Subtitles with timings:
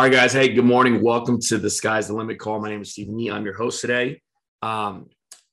[0.00, 0.32] All right, guys.
[0.32, 1.02] Hey, good morning.
[1.02, 2.58] Welcome to the Sky's the Limit call.
[2.58, 3.30] My name is Stephen Nee.
[3.30, 4.22] I'm your host today.
[4.62, 5.10] Um,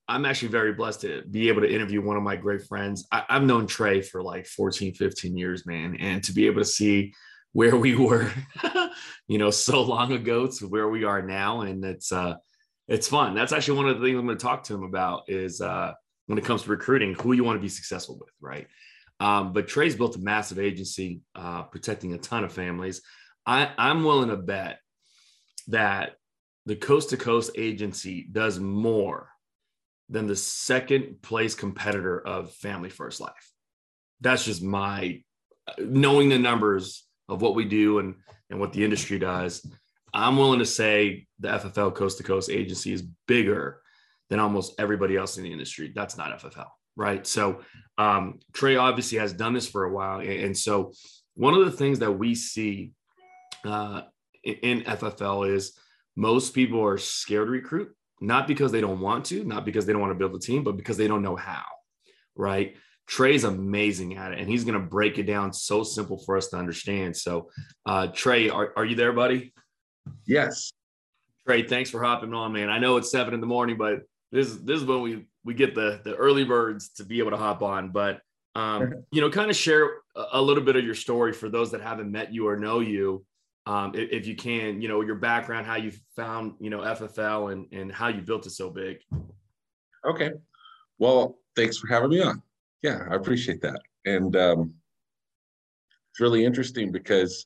[0.07, 3.05] I'm actually very blessed to be able to interview one of my great friends.
[3.11, 5.97] I, have known Trey for like 14, 15 years, man.
[5.99, 7.13] And to be able to see
[7.51, 8.31] where we were,
[9.27, 11.63] you know, so long ago to where we are now.
[11.63, 12.35] And it's uh
[12.87, 13.35] it's fun.
[13.35, 15.91] That's actually one of the things I'm going to talk to him about is uh
[16.27, 18.67] when it comes to recruiting, who you want to be successful with, right?
[19.19, 23.01] Um, but Trey's built a massive agency uh, protecting a ton of families.
[23.47, 24.79] I, I'm willing to bet
[25.69, 26.17] that
[26.65, 29.29] the coast to coast agency does more
[30.09, 33.51] than the second place competitor of Family First Life.
[34.19, 35.23] That's just my
[35.79, 38.15] knowing the numbers of what we do and,
[38.49, 39.65] and what the industry does.
[40.13, 43.81] I'm willing to say the FFL coast to coast agency is bigger
[44.29, 45.91] than almost everybody else in the industry.
[45.93, 47.25] That's not FFL, right?
[47.25, 47.61] So
[47.97, 50.19] um, Trey obviously has done this for a while.
[50.19, 50.91] And so
[51.35, 52.93] one of the things that we see
[53.65, 54.01] uh,
[54.43, 55.77] in FFL is
[56.15, 59.93] most people are scared to recruit, not because they don't want to, not because they
[59.93, 61.65] don't want to build a team, but because they don't know how,
[62.35, 62.75] right?
[63.07, 66.49] Trey's amazing at it, and he's going to break it down so simple for us
[66.49, 67.15] to understand.
[67.15, 67.49] So,
[67.85, 69.53] uh, Trey, are, are you there, buddy?
[70.25, 70.71] Yes.
[71.45, 72.69] Trey, thanks for hopping on, man.
[72.69, 75.53] I know it's seven in the morning, but this is this is when we we
[75.53, 77.91] get the the early birds to be able to hop on.
[77.91, 78.19] But
[78.55, 79.89] um, you know, kind of share
[80.33, 83.25] a little bit of your story for those that haven't met you or know you
[83.67, 87.51] um, if, if, you can, you know, your background, how you found, you know, FFL
[87.51, 88.99] and, and how you built it so big.
[90.05, 90.31] Okay.
[90.99, 92.41] Well, thanks for having me on.
[92.81, 93.81] Yeah, I appreciate that.
[94.05, 94.73] And um,
[96.11, 97.45] it's really interesting because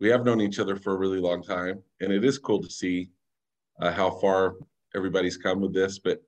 [0.00, 1.80] we have known each other for a really long time.
[2.00, 3.10] And it is cool to see
[3.80, 4.54] uh, how far
[4.96, 6.00] everybody's come with this.
[6.00, 6.20] But,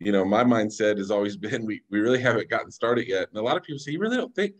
[0.00, 3.28] you know, my mindset has always been we, we really haven't gotten started yet.
[3.28, 4.54] And a lot of people say, you really don't think,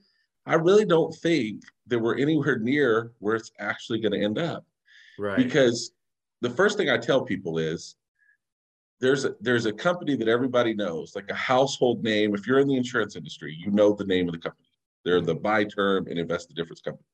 [0.47, 4.65] I really don't think that we're anywhere near where it's actually going to end up.
[5.19, 5.37] Right.
[5.37, 5.93] Because
[6.41, 7.97] the first thing I tell people is
[9.00, 12.34] there's a, there's a company that everybody knows, like a household name.
[12.34, 14.69] If you're in the insurance industry, you know the name of the company.
[15.04, 17.04] They're the buy term and invest the difference company.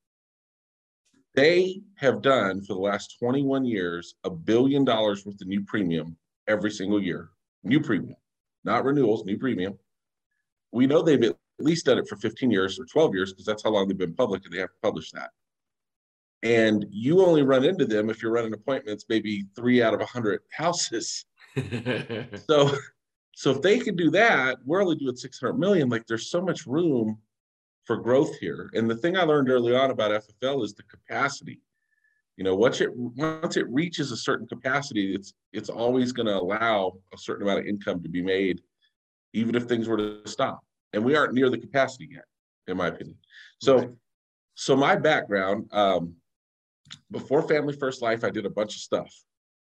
[1.34, 6.16] They have done for the last 21 years a billion dollars worth of new premium
[6.46, 7.30] every single year.
[7.64, 8.16] New premium,
[8.64, 9.78] not renewals, new premium.
[10.72, 13.62] We know they've at least done it for 15 years or 12 years because that's
[13.62, 15.30] how long they've been public and they have to publish that.
[16.42, 20.40] And you only run into them if you're running appointments, maybe three out of 100
[20.52, 21.24] houses.
[22.46, 22.74] so,
[23.34, 25.88] so if they can do that, we're only doing 600 million.
[25.88, 27.18] Like there's so much room
[27.84, 28.70] for growth here.
[28.74, 31.60] And the thing I learned early on about FFL is the capacity.
[32.36, 36.36] You know, once it once it reaches a certain capacity, it's it's always going to
[36.36, 38.62] allow a certain amount of income to be made,
[39.34, 42.24] even if things were to stop and we aren't near the capacity yet,
[42.66, 43.16] in my opinion.
[43.60, 43.90] So, right.
[44.54, 46.14] so my background um,
[47.10, 49.12] before Family First Life, I did a bunch of stuff.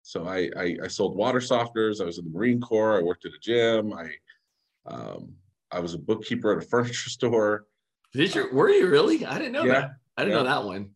[0.03, 2.02] So I, I, I sold water softeners.
[2.02, 3.00] I was in the Marine Corps.
[3.00, 3.94] I worked at a gym.
[3.94, 4.09] I
[4.88, 5.36] um,
[5.72, 7.66] I was a bookkeeper at a furniture store.
[8.14, 8.50] Did you?
[8.52, 9.25] Were you really?
[9.25, 9.91] I didn't know yeah, that.
[10.18, 10.44] I didn't yeah.
[10.44, 10.90] know that one.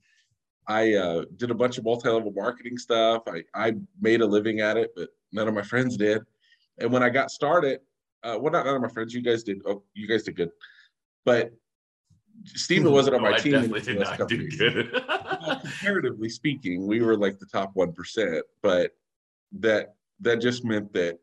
[0.68, 3.24] I uh, did a bunch of multi-level marketing stuff.
[3.28, 6.24] I, I made a living at it, but none of my friends did.
[6.80, 7.82] And when I got started,
[8.26, 9.14] uh, well, not none of my friends.
[9.14, 9.62] You guys did.
[9.66, 10.50] Oh, you guys did good,
[11.26, 11.52] but
[12.46, 13.52] Steven wasn't on my no, team.
[13.54, 14.92] Definitely did not do good.
[15.62, 18.92] comparatively speaking, we were like the top one percent, but
[19.60, 21.20] that that just meant that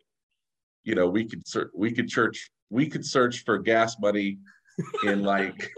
[0.84, 4.38] you know we could search we could search we could search for gas money
[5.04, 5.72] in like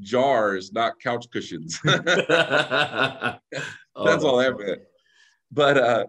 [0.00, 1.80] jars, not couch cushions.
[1.84, 2.26] That's
[3.94, 4.80] oh, all that meant.
[5.52, 6.06] But uh,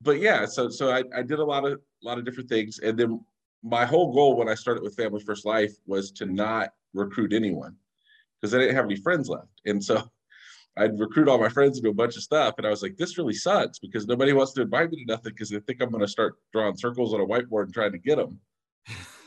[0.00, 2.78] but yeah, so so I, I did a lot of a lot of different things,
[2.78, 3.20] and then
[3.66, 7.76] my whole goal when I started with Family First Life was to not recruit anyone
[8.40, 9.60] because I didn't have any friends left.
[9.64, 10.08] And so
[10.78, 12.54] I'd recruit all my friends and do a bunch of stuff.
[12.58, 15.32] And I was like, this really sucks because nobody wants to invite me to nothing
[15.32, 17.98] because they think I'm going to start drawing circles on a whiteboard and trying to
[17.98, 18.38] get them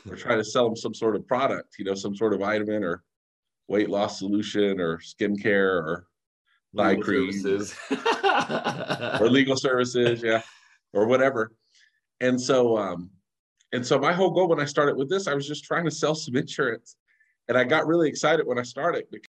[0.08, 2.82] or trying to sell them some sort of product, you know, some sort of vitamin
[2.82, 3.02] or
[3.68, 6.06] weight loss solution or skincare or
[6.76, 7.30] thigh cream
[9.20, 10.22] or legal services.
[10.22, 10.42] Yeah.
[10.92, 11.52] Or whatever.
[12.20, 13.10] And so, um,
[13.72, 15.90] and so my whole goal when I started with this, I was just trying to
[15.90, 16.96] sell some insurance.
[17.48, 19.28] And I got really excited when I started because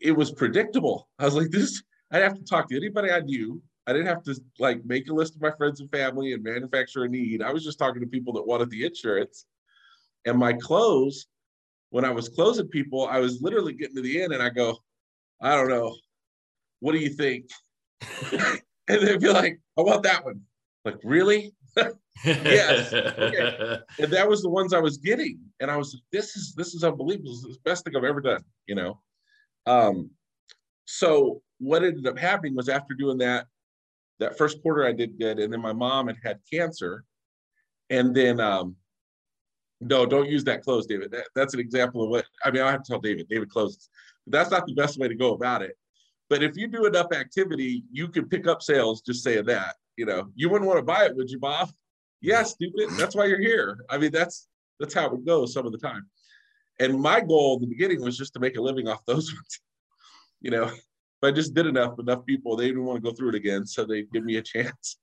[0.00, 1.08] it was predictable.
[1.18, 4.22] I was like, this, I'd have to talk to anybody I knew I didn't have
[4.24, 7.42] to like make a list of my friends and family and manufacture a need.
[7.42, 9.46] I was just talking to people that wanted the insurance.
[10.24, 11.26] And my close,
[11.90, 14.78] when I was closing people, I was literally getting to the end and I go,
[15.40, 15.94] I don't know.
[16.80, 17.46] What do you think?
[18.32, 20.40] and they'd be like, I want that one.
[20.84, 21.54] Like, really?
[22.24, 22.92] yes.
[22.92, 23.78] Okay.
[23.98, 25.38] And that was the ones I was getting.
[25.60, 27.32] And I was, this is this is unbelievable.
[27.32, 29.00] This is the best thing I've ever done, you know.
[29.66, 30.10] Um,
[30.84, 33.46] so what ended up happening was after doing that,
[34.20, 37.04] that first quarter I did good, and then my mom had had cancer,
[37.90, 38.76] and then um,
[39.80, 41.10] no, don't use that close, David.
[41.10, 42.62] That, that's an example of what I mean.
[42.62, 43.28] I have to tell David.
[43.28, 43.88] David closes.
[44.26, 45.76] That's not the best way to go about it.
[46.30, 49.74] But if you do enough activity, you can pick up sales just saying that.
[49.96, 51.70] You know, you wouldn't want to buy it, would you, Bob?
[52.20, 52.88] Yeah, stupid.
[52.96, 53.84] That's why you're here.
[53.90, 54.48] I mean, that's
[54.80, 56.06] that's how it goes some of the time.
[56.80, 59.60] And my goal in the beginning was just to make a living off those ones.
[60.40, 60.70] You know,
[61.24, 63.66] if I just did enough, enough people, they didn't want to go through it again,
[63.66, 64.98] so they give me a chance.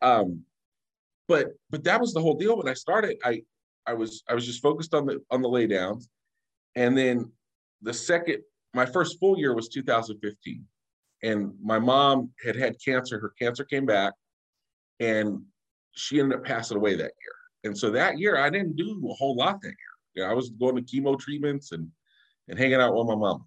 [0.00, 0.42] Um,
[1.28, 3.16] but but that was the whole deal when I started.
[3.24, 3.42] I
[3.86, 6.04] I was I was just focused on the on the laydowns,
[6.74, 7.30] and then
[7.80, 8.42] the second
[8.74, 10.64] my first full year was 2015,
[11.22, 13.18] and my mom had had cancer.
[13.20, 14.14] Her cancer came back,
[15.00, 15.42] and
[15.92, 17.36] she ended up passing away that year.
[17.64, 19.74] And so that year I didn't do a whole lot that year.
[20.14, 21.88] You know, I was going to chemo treatments and
[22.48, 23.46] and hanging out with my mom.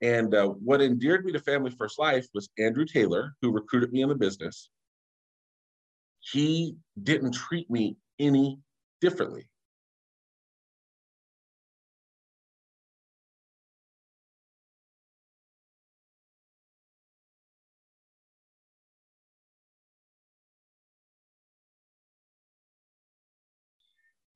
[0.00, 4.02] And uh, what endeared me to Family First Life was Andrew Taylor, who recruited me
[4.02, 4.70] in the business.
[6.20, 8.58] He didn't treat me any
[9.00, 9.48] differently.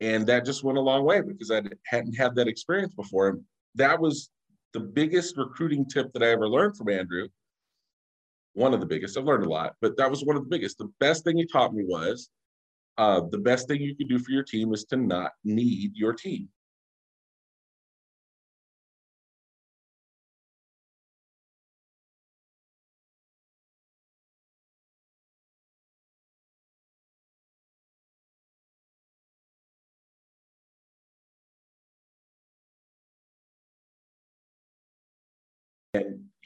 [0.01, 3.29] And that just went a long way because I hadn't had that experience before.
[3.29, 3.43] And
[3.77, 4.31] that was
[4.73, 7.29] the biggest recruiting tip that I ever learned from Andrew.
[8.55, 9.17] One of the biggest.
[9.17, 10.79] I've learned a lot, but that was one of the biggest.
[10.79, 12.29] The best thing he taught me was
[12.99, 16.13] uh, the best thing you can do for your team is to not need your
[16.13, 16.49] team.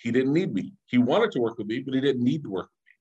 [0.06, 0.72] He didn't need me.
[0.86, 2.92] He wanted to work with me, but he didn't need to work with me.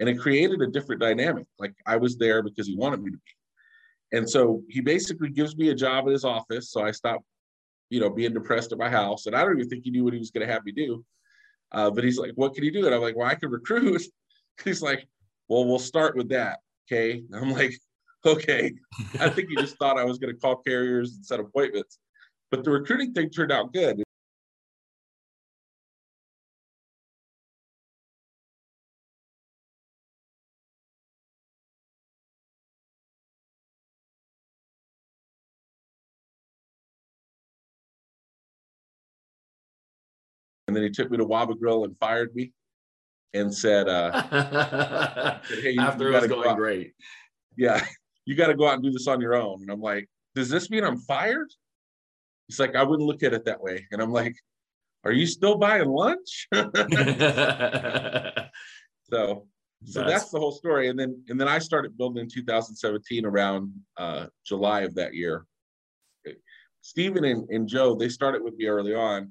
[0.00, 1.46] And it created a different dynamic.
[1.56, 4.16] Like I was there because he wanted me to be.
[4.18, 6.72] And so he basically gives me a job at his office.
[6.72, 7.24] So I stopped,
[7.90, 9.26] you know, being depressed at my house.
[9.26, 11.04] And I don't even think he knew what he was going to have me do.
[11.70, 12.86] Uh, but he's like, what can he do?
[12.86, 14.02] And I'm like, well, I can recruit.
[14.64, 15.06] he's like,
[15.46, 16.58] well, we'll start with that.
[16.90, 17.22] Okay.
[17.30, 17.72] And I'm like,
[18.26, 18.72] okay.
[19.20, 22.00] I think he just thought I was going to call carriers and set appointments.
[22.50, 24.02] But the recruiting thing turned out good.
[40.68, 42.52] And then he took me to Waba Grill and fired me
[43.32, 46.92] and said, uh, hey, after it was going great.
[47.56, 47.84] Yeah,
[48.26, 49.62] you got to go out and do this on your own.
[49.62, 51.48] And I'm like, does this mean I'm fired?
[52.46, 53.86] He's like, I wouldn't look at it that way.
[53.90, 54.36] And I'm like,
[55.04, 56.48] are you still buying lunch?
[56.54, 56.66] so,
[59.10, 59.48] so
[59.94, 60.88] that's, that's, the whole story.
[60.88, 65.46] And then, and then I started building in 2017 around uh, July of that year.
[66.82, 69.30] Stephen and, and Joe, they started with me early on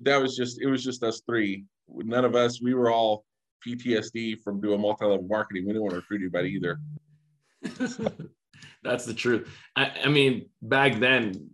[0.00, 1.64] that was just it was just us three.
[1.88, 2.60] None of us.
[2.62, 3.24] We were all
[3.66, 5.64] PTSD from doing multi-level marketing.
[5.64, 6.80] We didn't want to recruit anybody either.
[8.82, 9.48] That's the truth.
[9.74, 11.50] I, I mean, back then,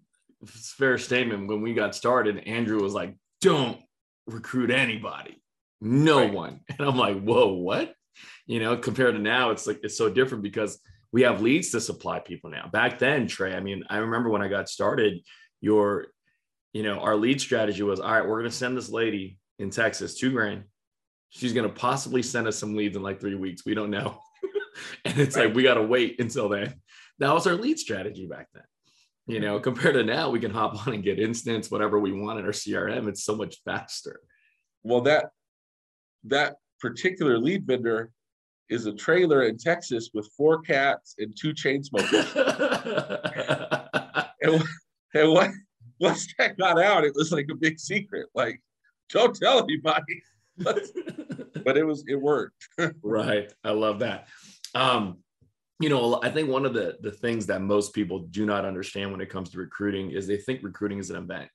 [0.47, 1.49] fair statement.
[1.49, 3.79] When we got started, Andrew was like, "Don't
[4.27, 5.43] recruit anybody,
[5.81, 6.33] no right.
[6.33, 7.95] one." And I'm like, "Whoa, what?"
[8.47, 10.79] You know, compared to now, it's like it's so different because
[11.13, 12.69] we have leads to supply people now.
[12.73, 15.21] Back then, Trey, I mean, I remember when I got started,
[15.61, 16.09] your
[16.75, 19.71] you know, our lead strategy was all right, we're going to send this lady in
[19.71, 20.65] Texas two grand.
[21.31, 23.65] She's going to possibly send us some leads in like three weeks.
[23.65, 24.19] We don't know.
[25.05, 25.47] and it's right.
[25.47, 26.75] like, we got to wait until then.
[27.21, 28.65] That was our lead strategy back then.
[29.27, 32.41] You know, compared to now, we can hop on and get instance, whatever we want
[32.41, 33.09] in our CRM.
[33.09, 34.21] It's so much faster.
[34.83, 35.31] Well, that
[36.25, 38.11] that particular lead vendor
[38.69, 42.33] is a trailer in Texas with four cats and two chain smokers.
[44.43, 44.63] and,
[45.15, 45.51] and what
[46.01, 48.27] once that got out, it was like a big secret.
[48.35, 48.61] Like,
[49.11, 50.23] don't tell anybody.
[50.59, 52.69] but it was it worked.
[53.03, 53.53] right.
[53.65, 54.29] I love that.
[54.75, 55.19] Um,
[55.81, 59.11] you know, I think one of the the things that most people do not understand
[59.11, 61.49] when it comes to recruiting is they think recruiting is an event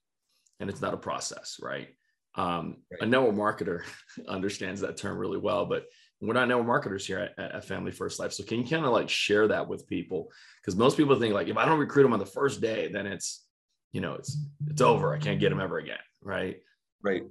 [0.59, 1.89] and it's not a process, right?
[2.35, 3.01] Um, right.
[3.01, 3.83] a network marketer
[4.27, 5.85] understands that term really well, but
[6.21, 8.33] we're not network marketers here at, at Family First Life.
[8.33, 10.29] So can you kind of like share that with people?
[10.61, 13.07] Because most people think like if I don't recruit them on the first day, then
[13.07, 13.45] it's
[13.91, 15.13] you know, it's it's over.
[15.13, 15.97] I can't get him ever again.
[16.21, 16.57] Right.
[17.01, 17.23] Right.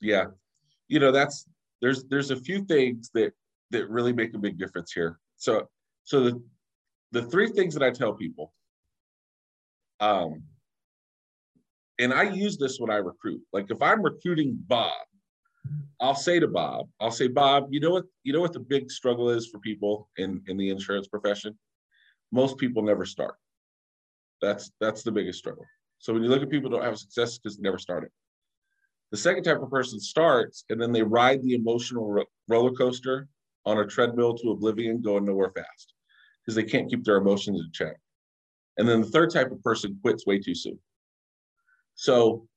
[0.00, 0.26] yeah
[0.88, 1.46] you know that's
[1.80, 3.32] there's there's a few things that
[3.70, 5.68] that really make a big difference here so
[6.04, 6.42] so the
[7.12, 8.52] the three things that i tell people
[10.00, 10.42] um
[11.98, 14.92] and i use this when i recruit like if i'm recruiting bob
[16.00, 18.90] i'll say to bob i'll say bob you know what you know what the big
[18.90, 21.56] struggle is for people in in the insurance profession
[22.32, 23.36] most people never start
[24.42, 25.64] that's that's the biggest struggle
[26.04, 28.10] so when you look at people who don't have success because they never started
[29.14, 33.28] the second type of person starts and then they ride the emotional ro- roller coaster
[33.64, 35.94] on a treadmill to oblivion, going nowhere fast
[36.42, 37.96] because they can't keep their emotions in check.
[38.76, 40.80] And then the third type of person quits way too soon.
[41.94, 42.48] So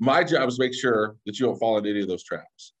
[0.00, 2.72] my job is to make sure that you don't fall into any of those traps.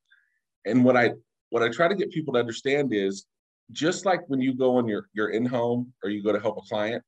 [0.64, 1.12] And what I
[1.50, 3.26] what I try to get people to understand is
[3.70, 6.68] just like when you go on your your in-home or you go to help a
[6.68, 7.04] client,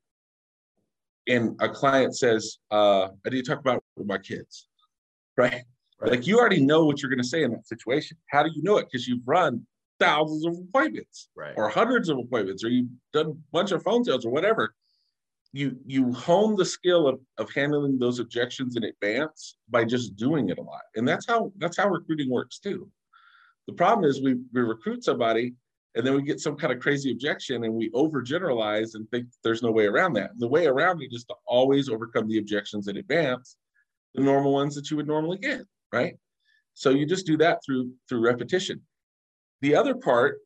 [1.29, 4.69] and a client says, uh, I need to talk about with my kids,
[5.37, 5.63] right?
[6.01, 6.11] Right.
[6.13, 8.17] Like you already know what you're going to say in that situation.
[8.31, 8.87] How do you know it?
[8.91, 9.67] Because you've run
[9.99, 11.55] thousands of appointments, right.
[11.57, 14.75] or hundreds of appointments, or you've done a bunch of phone sales or whatever.
[15.53, 20.51] You you hone the skill of, of handling those objections in advance by just doing
[20.51, 22.89] it a lot, and that's how that's how recruiting works too.
[23.67, 25.55] The problem is we we recruit somebody
[25.95, 29.63] and then we get some kind of crazy objection and we overgeneralize and think there's
[29.63, 30.31] no way around that.
[30.31, 33.57] And the way around it is to always overcome the objections in advance,
[34.15, 36.17] the normal ones that you would normally get right?
[36.75, 38.81] So you just do that through through repetition.
[39.61, 40.39] The other part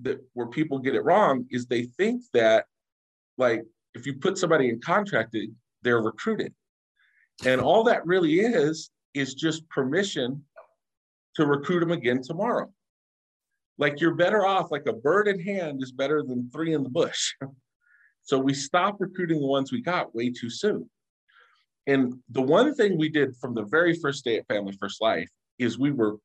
[0.00, 2.66] that where people get it wrong is they think that
[3.38, 6.54] like if you put somebody in contracting, they're recruited.
[7.44, 10.44] And all that really is is just permission
[11.34, 12.70] to recruit them again tomorrow.
[13.78, 16.90] Like you're better off, like a bird in hand is better than three in the
[16.90, 17.34] bush.
[18.22, 20.88] so we stopped recruiting the ones we got way too soon.
[21.86, 25.28] And the one thing we did from the very first day at Family First Life
[25.58, 26.16] is we were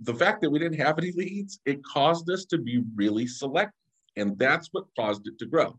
[0.00, 3.72] the fact that we didn't have any leads, it caused us to be really selective.
[4.16, 5.78] And that's what caused it to grow.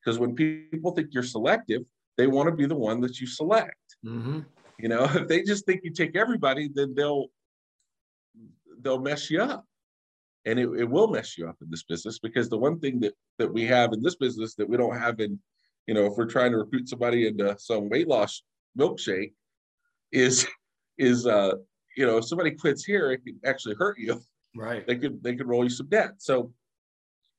[0.00, 1.82] Because when people think you're selective,
[2.16, 3.96] they want to be the one that you select.
[4.04, 4.40] Mm-hmm.
[4.78, 7.26] You know, if they just think you take everybody, then they'll
[8.80, 9.64] they'll mess you up.
[10.46, 13.14] And it, it will mess you up in this business because the one thing that
[13.38, 15.38] that we have in this business that we don't have in,
[15.86, 18.42] you know, if we're trying to recruit somebody into some weight loss
[18.78, 19.32] milkshake
[20.12, 20.46] is
[20.98, 21.52] is uh
[21.96, 24.20] you know if somebody quits here it can actually hurt you.
[24.54, 24.86] Right.
[24.86, 26.14] They could they could roll you some debt.
[26.18, 26.52] So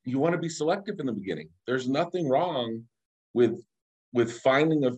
[0.04, 1.48] you want to be selective in the beginning.
[1.66, 2.84] There's nothing wrong
[3.34, 3.60] with
[4.12, 4.92] with finding a,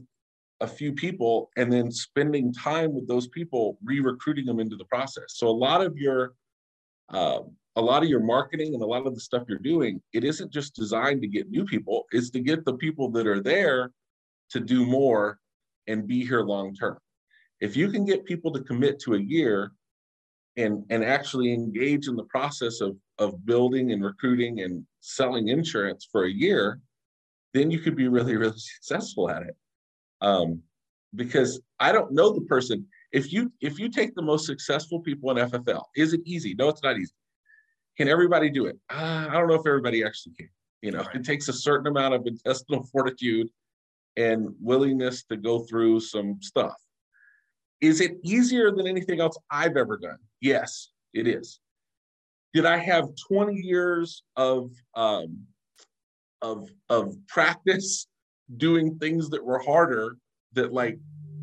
[0.61, 5.25] a few people and then spending time with those people re-recruiting them into the process.
[5.29, 6.35] So a lot of your
[7.09, 7.41] uh,
[7.77, 10.53] a lot of your marketing and a lot of the stuff you're doing it isn't
[10.53, 13.93] just designed to get new people it's to get the people that are there
[14.51, 15.39] to do more
[15.87, 16.99] and be here long term.
[17.61, 19.73] If you can get people to commit to a year
[20.57, 26.09] and, and actually engage in the process of, of building and recruiting and selling insurance
[26.11, 26.81] for a year,
[27.55, 29.57] then you could be really, really successful at it.
[30.21, 30.63] Um,
[31.15, 32.87] because I don't know the person.
[33.13, 36.55] If you if you take the most successful people in FFL, is it easy?
[36.55, 37.13] No, it's not easy.
[37.97, 38.79] Can everybody do it?
[38.89, 40.49] Uh, I don't know if everybody actually can.
[40.83, 43.49] You know, it takes a certain amount of intestinal fortitude
[44.17, 46.75] and willingness to go through some stuff.
[47.81, 50.19] Is it easier than anything else I've ever done?
[50.41, 51.61] Yes, it is.
[52.53, 55.39] Did I have 20 years of um,
[56.43, 58.07] of of practice
[58.57, 60.17] doing things that were harder
[60.53, 60.99] that like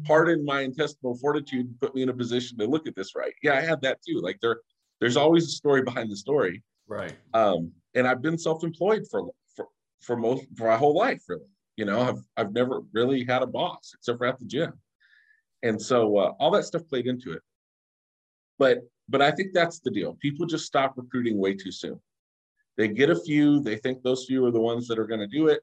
[0.05, 3.33] hardened my intestinal fortitude and put me in a position to look at this right?
[3.41, 4.19] Yeah, I had that too.
[4.21, 4.59] Like there
[4.99, 6.63] there's always a story behind the story.
[6.87, 7.13] Right.
[7.33, 9.67] Um, and I've been self-employed for for
[10.01, 11.49] for most for my whole life, really.
[11.75, 14.73] You know, I've I've never really had a boss except for at the gym,
[15.63, 17.41] and so uh, all that stuff played into it.
[18.57, 20.17] But but I think that's the deal.
[20.19, 21.99] People just stop recruiting way too soon.
[22.77, 25.27] They get a few, they think those few are the ones that are going to
[25.27, 25.61] do it,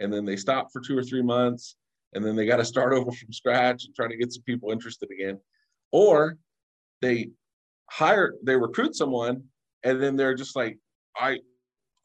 [0.00, 1.76] and then they stop for two or three months,
[2.14, 4.70] and then they got to start over from scratch and try to get some people
[4.70, 5.38] interested again,
[5.92, 6.38] or
[7.02, 7.30] they
[7.90, 9.42] hire they recruit someone
[9.84, 10.78] and then they're just like
[11.16, 11.38] I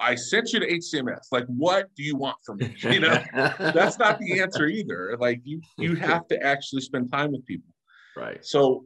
[0.01, 1.27] I sent you to HCMS.
[1.31, 2.75] Like, what do you want from me?
[2.83, 5.15] You know, that's not the answer either.
[5.19, 7.69] Like, you you have to actually spend time with people.
[8.17, 8.43] Right.
[8.43, 8.85] So,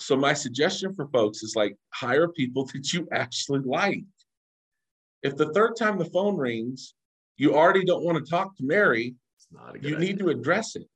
[0.00, 4.04] so my suggestion for folks is like hire people that you actually like.
[5.22, 6.94] If the third time the phone rings,
[7.36, 9.14] you already don't want to talk to Mary,
[9.80, 9.98] you idea.
[9.98, 10.88] need to address it.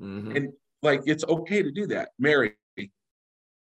[0.00, 0.36] Mm-hmm.
[0.36, 2.10] And like, it's okay to do that.
[2.18, 2.54] Mary,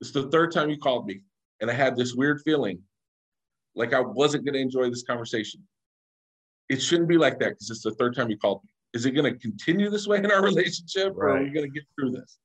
[0.01, 1.21] it's the third time you called me,
[1.61, 2.79] and I had this weird feeling
[3.75, 5.61] like I wasn't going to enjoy this conversation.
[6.69, 8.71] It shouldn't be like that because it's the third time you called me.
[8.93, 11.33] Is it going to continue this way in our relationship, right.
[11.33, 12.39] or are we going to get through this?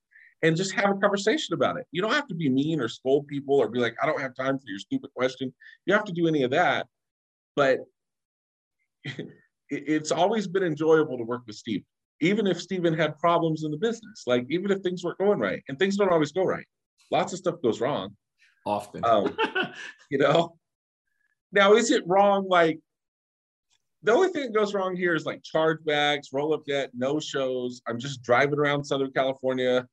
[0.45, 1.87] and just have a conversation about it.
[1.91, 4.35] You don't have to be mean or scold people or be like, I don't have
[4.35, 5.55] time for your stupid question.
[5.87, 6.87] You have to do any of that.
[7.57, 7.79] But
[9.71, 11.83] it's always been enjoyable to work with Steve,
[12.21, 14.25] even if Steven had problems in the business.
[14.27, 16.67] Like, even if things weren't going right, and things don't always go right.
[17.11, 18.17] Lots of stuff goes wrong.
[18.67, 19.05] Often.
[19.05, 19.37] Um,
[20.11, 20.57] you know?
[21.53, 22.49] Now, is it wrong?
[22.49, 22.81] Like,
[24.03, 27.81] the only thing that goes wrong here is like chargebacks, roll up debt, no shows.
[27.87, 29.87] I'm just driving around Southern California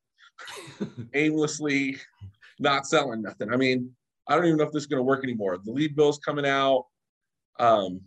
[1.14, 1.96] aimlessly
[2.58, 3.52] not selling nothing.
[3.52, 3.90] I mean,
[4.28, 5.58] I don't even know if this is going to work anymore.
[5.62, 6.84] The lead bill's coming out,
[7.58, 8.00] um,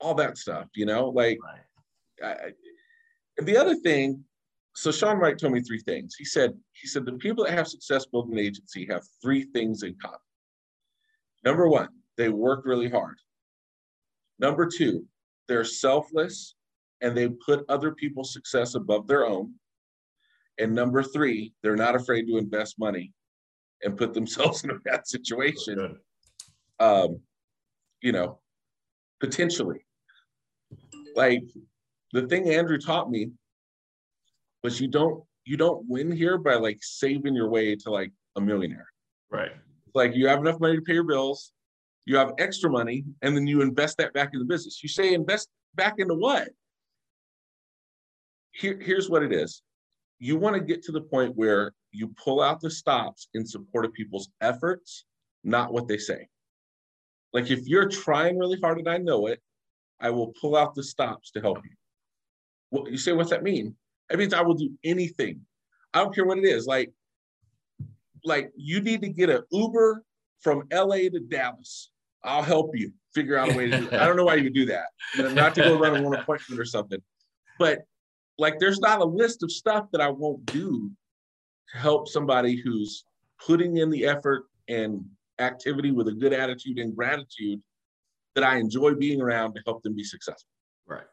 [0.00, 1.38] all that stuff, you know, like,
[2.22, 2.36] right.
[2.40, 4.24] I, the other thing,
[4.78, 6.14] so Sean Wright told me three things.
[6.14, 9.82] He said, he said, the people that have success building an agency have three things
[9.82, 10.20] in common.
[11.44, 13.16] Number one, they work really hard.
[14.38, 15.04] Number two,
[15.48, 16.54] they're selfless
[17.00, 19.52] and they put other people's success above their own.
[20.60, 23.12] And number three, they're not afraid to invest money
[23.82, 25.98] and put themselves in a bad situation.
[26.78, 27.18] Um,
[28.00, 28.38] you know,
[29.18, 29.80] potentially.
[31.16, 31.42] Like
[32.12, 33.32] the thing Andrew taught me
[34.62, 38.40] was you don't you don't win here by like saving your way to like a
[38.40, 38.86] millionaire.
[39.30, 39.52] Right.
[39.94, 41.52] Like you have enough money to pay your bills,
[42.04, 44.82] you have extra money, and then you invest that back in the business.
[44.82, 46.50] You say invest back into what?
[48.52, 49.62] Here, here's what it is
[50.18, 53.84] you want to get to the point where you pull out the stops in support
[53.84, 55.04] of people's efforts,
[55.44, 56.26] not what they say.
[57.32, 59.40] Like if you're trying really hard and I know it,
[60.00, 61.70] I will pull out the stops to help you.
[62.70, 63.76] Well, you say, what's that mean?
[64.10, 65.40] It means I will do anything.
[65.94, 66.66] I don't care what it is.
[66.66, 66.92] Like,
[68.24, 70.02] like you need to get an Uber
[70.40, 71.90] from LA to Dallas.
[72.24, 73.94] I'll help you figure out a way to do it.
[73.94, 74.86] I don't know why you do that.
[75.16, 77.00] Not to go run one appointment or something.
[77.58, 77.80] But
[78.38, 80.90] like there's not a list of stuff that I won't do
[81.72, 83.04] to help somebody who's
[83.44, 85.04] putting in the effort and
[85.38, 87.60] activity with a good attitude and gratitude
[88.34, 90.48] that I enjoy being around to help them be successful.
[90.86, 91.06] Right.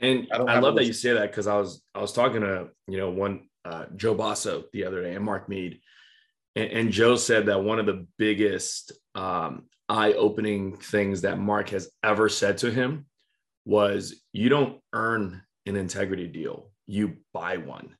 [0.00, 2.68] And I, I love that you say that because I was I was talking to
[2.86, 5.80] you know one uh, Joe Basso the other day and Mark Mead,
[6.54, 11.90] and, and Joe said that one of the biggest um, eye-opening things that Mark has
[12.02, 13.06] ever said to him
[13.64, 17.96] was, "You don't earn an integrity deal, you buy one.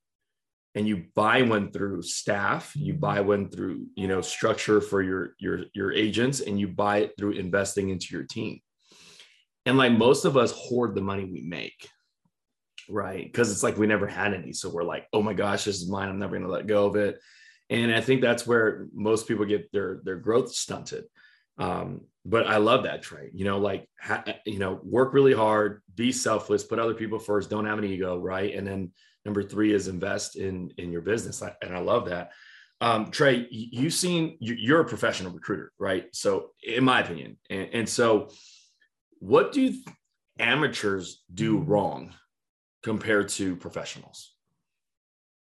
[0.74, 5.34] And you buy one through staff, you buy one through, you know, structure for your
[5.38, 8.60] your your agents and you buy it through investing into your team.
[9.66, 11.88] And like most of us hoard the money we make.
[12.88, 13.24] Right?
[13.24, 14.52] Because it's like we never had any.
[14.52, 16.08] So we're like, "Oh my gosh, this is mine.
[16.08, 17.18] I'm never going to let go of it."
[17.68, 21.04] And I think that's where most people get their their growth stunted
[21.58, 25.82] um, but I love that trait, you know, like, ha, you know, work really hard,
[25.94, 28.18] be selfless, put other people first, don't have an ego.
[28.18, 28.54] Right.
[28.54, 28.92] And then
[29.24, 31.42] number three is invest in, in your business.
[31.62, 32.32] And I love that.
[32.80, 36.06] Um, Trey, you've seen, you're a professional recruiter, right?
[36.12, 38.28] So in my opinion, and, and so
[39.18, 39.74] what do
[40.38, 42.12] amateurs do wrong
[42.82, 44.34] compared to professionals?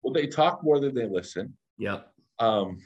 [0.03, 1.57] Well, they talk more than they listen.
[1.79, 2.13] Yep.
[2.39, 2.79] Um,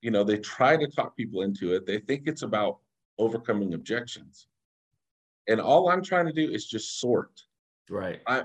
[0.00, 1.86] you know they try to talk people into it.
[1.86, 2.78] They think it's about
[3.18, 4.46] overcoming objections.
[5.48, 7.32] And all i'm trying to do is just sort.
[7.90, 8.20] Right.
[8.26, 8.44] I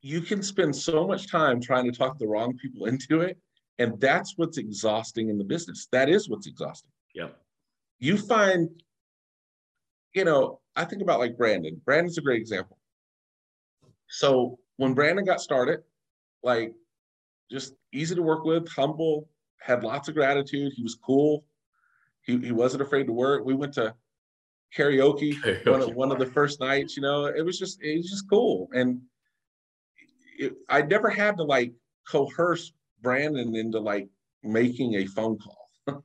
[0.00, 3.36] you can spend so much time trying to talk the wrong people into it
[3.78, 5.88] and that's what's exhausting in the business.
[5.92, 6.90] That is what's exhausting.
[7.14, 7.36] Yep.
[7.98, 8.68] You find
[10.14, 12.78] you know i think about like brandon brandon's a great example
[14.08, 15.80] so when brandon got started
[16.42, 16.72] like
[17.50, 19.28] just easy to work with humble
[19.60, 20.72] had lots of gratitude.
[20.74, 21.44] He was cool.
[22.22, 23.44] He, he wasn't afraid to work.
[23.44, 23.94] We went to
[24.76, 27.96] karaoke, karaoke one, of, one of the first nights, you know, it was just, it
[27.96, 28.68] was just cool.
[28.72, 29.00] And
[30.38, 31.72] it, I never had to like
[32.06, 34.08] coerce Brandon into like
[34.42, 35.70] making a phone call.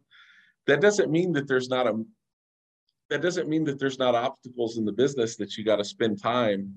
[0.67, 2.03] that doesn't mean that there's not a,
[3.13, 6.19] that doesn't mean that there's not obstacles in the business that you got to spend
[6.19, 6.73] time,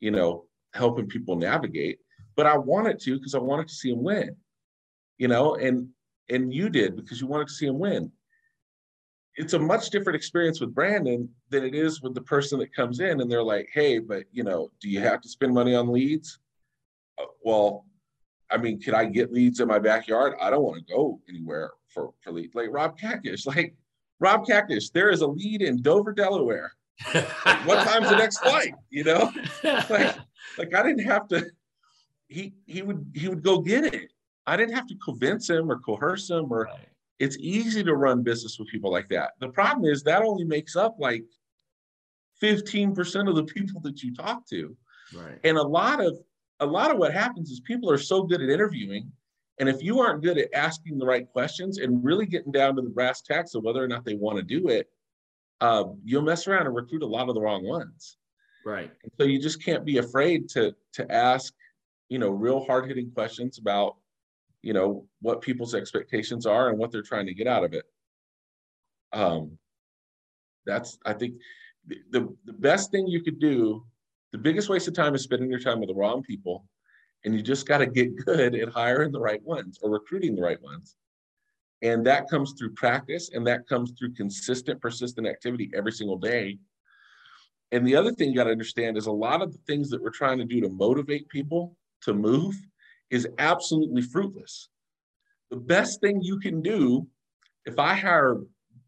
[0.00, 2.00] you know, helping people navigate.
[2.34, 4.34] But I wanted to because I wanted to see him win,
[5.18, 5.86] you know, and
[6.28, 8.10] and you did because you wanted to see him win.
[9.36, 12.98] It's a much different experience with Brandon than it is with the person that comes
[12.98, 15.92] in and they're like, "Hey, but you know, do you have to spend money on
[15.92, 16.40] leads?"
[17.16, 17.86] Uh, well,
[18.50, 20.34] I mean, can I get leads in my backyard?
[20.40, 22.56] I don't want to go anywhere for for leads.
[22.56, 23.76] Like Rob Cactus, like
[24.20, 26.72] Rob Cactus, there is a lead in Dover, Delaware.
[27.14, 28.74] like, what time's the next flight?
[28.90, 29.32] You know,
[29.64, 30.16] like
[30.58, 31.46] like I didn't have to.
[32.28, 34.10] He he would he would go get it
[34.50, 36.88] I didn't have to convince him or coerce him or right.
[37.18, 39.32] it's easy to run business with people like that.
[39.38, 41.24] The problem is that only makes up like
[42.42, 44.76] 15% of the people that you talk to.
[45.14, 45.38] Right.
[45.44, 46.18] And a lot of
[46.58, 49.10] a lot of what happens is people are so good at interviewing
[49.60, 52.82] And if you aren't good at asking the right questions and really getting down to
[52.82, 54.88] the brass tacks of whether or not they want to do it,
[55.60, 58.16] uh, you'll mess around and recruit a lot of the wrong ones.
[58.64, 58.90] Right.
[59.02, 61.52] And so you just can't be afraid to to ask,
[62.08, 63.96] you know, real hard hitting questions about,
[64.62, 67.84] you know, what people's expectations are and what they're trying to get out of it.
[69.12, 69.58] Um,
[70.64, 71.34] that's I think
[71.86, 73.84] the the best thing you could do.
[74.32, 76.64] The biggest waste of time is spending your time with the wrong people,
[77.24, 80.42] and you just got to get good at hiring the right ones or recruiting the
[80.42, 80.96] right ones.
[81.82, 86.58] And that comes through practice, and that comes through consistent, persistent activity every single day
[87.72, 90.02] and the other thing you got to understand is a lot of the things that
[90.02, 92.54] we're trying to do to motivate people to move
[93.10, 94.68] is absolutely fruitless.
[95.50, 97.06] The best thing you can do,
[97.66, 98.38] if I hire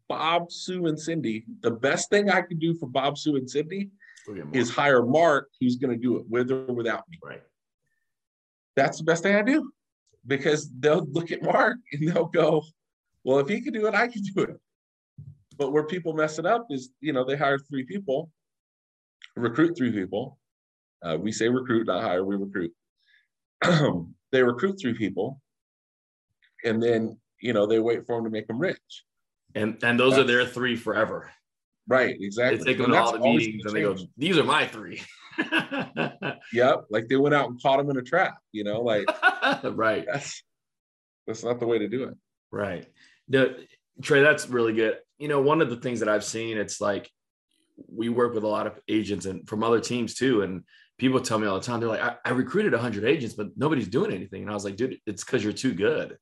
[0.09, 3.89] Bob, Sue, and Cindy, the best thing I can do for Bob, Sue, and Cindy
[4.53, 7.19] is hire Mark, who's going to do it with or without me.
[7.23, 7.41] Right.
[8.75, 9.71] That's the best thing I do
[10.25, 12.63] because they'll look at Mark and they'll go,
[13.23, 14.59] well, if he can do it, I can do it.
[15.57, 18.31] But where people mess it up is, you know, they hire three people
[19.35, 20.39] recruit three people.
[21.01, 22.71] Uh, we say recruit, not hire, we recruit.
[24.31, 25.41] they recruit three people,
[26.63, 28.77] and then you know they wait for them to make them rich.
[29.55, 31.31] And and those that's, are their three forever.
[31.87, 32.59] Right, exactly.
[32.59, 35.01] They take them and to all the meetings and they go, "These are my three.
[36.53, 38.37] yep, like they went out and caught him in a trap.
[38.51, 39.05] You know, like
[39.63, 40.05] right.
[40.11, 40.43] That's
[41.27, 42.15] that's not the way to do it.
[42.51, 42.87] Right.
[43.29, 43.65] The,
[44.01, 44.97] Trey, that's really good.
[45.17, 47.09] You know, one of the things that I've seen, it's like
[47.87, 50.41] we work with a lot of agents and from other teams too.
[50.41, 50.63] And
[50.97, 53.87] people tell me all the time, they're like, I, I recruited 100 agents, but nobody's
[53.87, 54.41] doing anything.
[54.41, 56.17] And I was like, dude, it's because you're too good.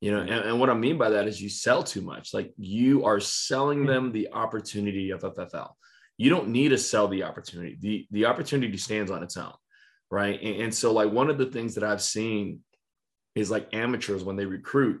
[0.00, 2.32] You know, and, and, what I mean by that is you sell too much.
[2.32, 3.86] Like you are selling hmm.
[3.86, 5.72] them the opportunity of FFL.
[6.20, 7.78] You don't need to sell the opportunity.
[7.80, 9.54] The the opportunity stands on its own,
[10.10, 10.38] right?
[10.38, 12.60] And, and so, like one of the things that I've seen
[13.34, 15.00] is like amateurs when they recruit,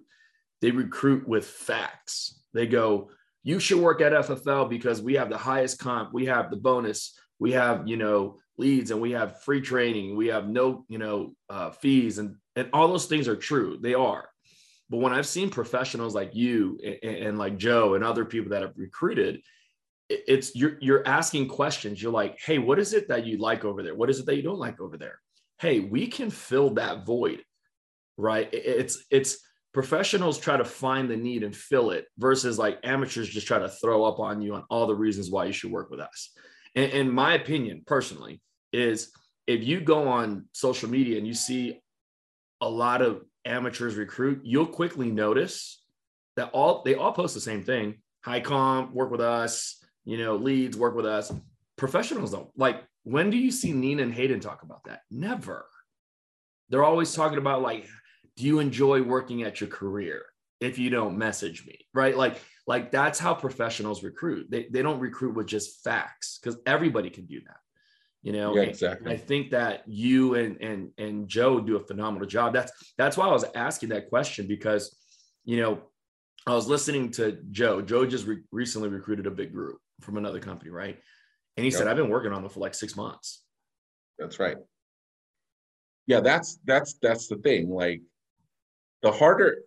[0.62, 2.40] they recruit with facts.
[2.54, 3.10] They go,
[3.42, 7.14] you should work at FFL because we have the highest comp, we have the bonus,
[7.38, 11.34] we have, you know, leads and we have free training, we have no, you know,
[11.50, 13.78] uh, fees and and all those things are true.
[13.78, 14.26] They are.
[14.88, 18.62] But when I've seen professionals like you and, and like Joe and other people that
[18.62, 19.42] have recruited,
[20.10, 22.02] it's you're you're asking questions.
[22.02, 23.94] You're like, hey, what is it that you like over there?
[23.94, 25.20] What is it that you don't like over there?
[25.58, 27.44] Hey, we can fill that void,
[28.16, 28.48] right?
[28.52, 29.38] It's it's
[29.72, 33.68] professionals try to find the need and fill it versus like amateurs just try to
[33.68, 36.30] throw up on you on all the reasons why you should work with us.
[36.74, 38.40] And, and my opinion personally
[38.72, 39.12] is
[39.46, 41.80] if you go on social media and you see
[42.60, 45.82] a lot of amateurs recruit, you'll quickly notice
[46.36, 47.98] that all they all post the same thing.
[48.24, 49.79] High comp, work with us,
[50.10, 51.32] you know, leads, work with us.
[51.76, 52.48] Professionals don't.
[52.56, 55.02] Like, when do you see Nina and Hayden talk about that?
[55.08, 55.66] Never.
[56.68, 57.86] They're always talking about like
[58.36, 60.22] do you enjoy working at your career
[60.60, 65.00] if you don't message me right like like that's how professionals recruit they, they don't
[65.00, 67.56] recruit with just facts because everybody can do that
[68.22, 72.26] you know yeah, exactly i think that you and and and joe do a phenomenal
[72.26, 74.96] job that's that's why i was asking that question because
[75.44, 75.80] you know
[76.46, 80.40] i was listening to joe joe just re- recently recruited a big group from another
[80.40, 80.98] company right
[81.56, 81.78] and he yep.
[81.78, 83.42] said i've been working on them for like six months
[84.18, 84.56] that's right
[86.06, 88.00] yeah that's that's that's the thing like
[89.02, 89.58] the harder,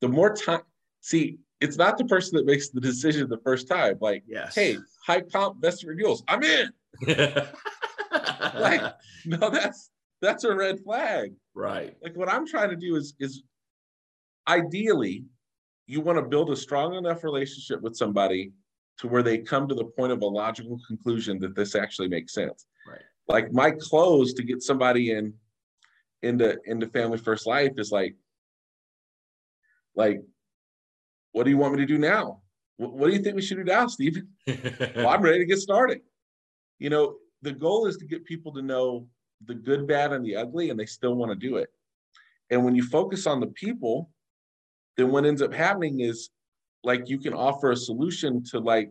[0.00, 0.62] the more time.
[1.00, 3.96] See, it's not the person that makes the decision the first time.
[4.00, 4.54] Like, yes.
[4.54, 6.70] hey, high comp best renewals, I'm in.
[8.54, 8.82] like,
[9.24, 11.32] no, that's that's a red flag.
[11.54, 11.96] Right.
[12.02, 13.42] Like what I'm trying to do is is
[14.48, 15.24] ideally
[15.86, 18.52] you want to build a strong enough relationship with somebody
[18.98, 22.32] to where they come to the point of a logical conclusion that this actually makes
[22.32, 22.66] sense.
[22.88, 23.00] Right.
[23.28, 25.34] Like my close to get somebody in
[26.22, 28.16] into into family first life is like
[29.94, 30.22] like,
[31.32, 32.40] what do you want me to do now?
[32.76, 34.28] What, what do you think we should do now, Stephen?
[34.96, 36.00] well, I'm ready to get started.
[36.78, 39.06] You know, the goal is to get people to know
[39.46, 41.68] the good, bad, and the ugly, and they still want to do it.
[42.50, 44.10] And when you focus on the people,
[44.96, 46.30] then what ends up happening is
[46.84, 48.90] like you can offer a solution to like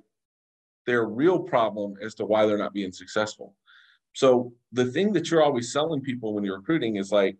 [0.85, 3.55] their real problem as to why they're not being successful.
[4.13, 7.37] So the thing that you're always selling people when you're recruiting is like,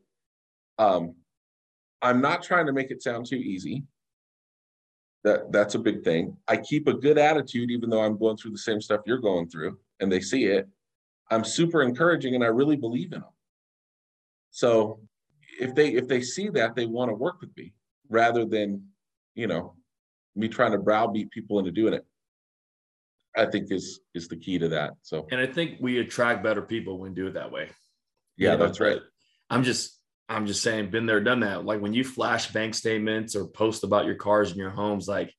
[0.79, 1.15] um,
[2.01, 3.83] I'm not trying to make it sound too easy.
[5.23, 6.35] That that's a big thing.
[6.47, 9.47] I keep a good attitude even though I'm going through the same stuff you're going
[9.47, 10.67] through and they see it.
[11.31, 13.29] I'm super encouraging and I really believe in them.
[14.51, 14.99] So
[15.59, 17.73] if they if they see that they want to work with me
[18.09, 18.85] rather than,
[19.35, 19.75] you know,
[20.35, 22.05] me trying to browbeat people into doing it.
[23.35, 24.93] I think is is the key to that.
[25.01, 27.69] So and I think we attract better people when we do it that way.
[28.37, 28.99] Yeah, you know, that's right.
[29.49, 31.65] I'm just I'm just saying, been there, done that.
[31.65, 35.33] Like when you flash bank statements or post about your cars and your homes, like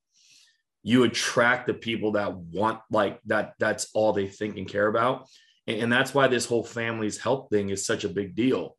[0.83, 3.54] you attract the people that want like that.
[3.59, 5.28] That's all they think and care about,
[5.66, 8.76] and, and that's why this whole family's health thing is such a big deal.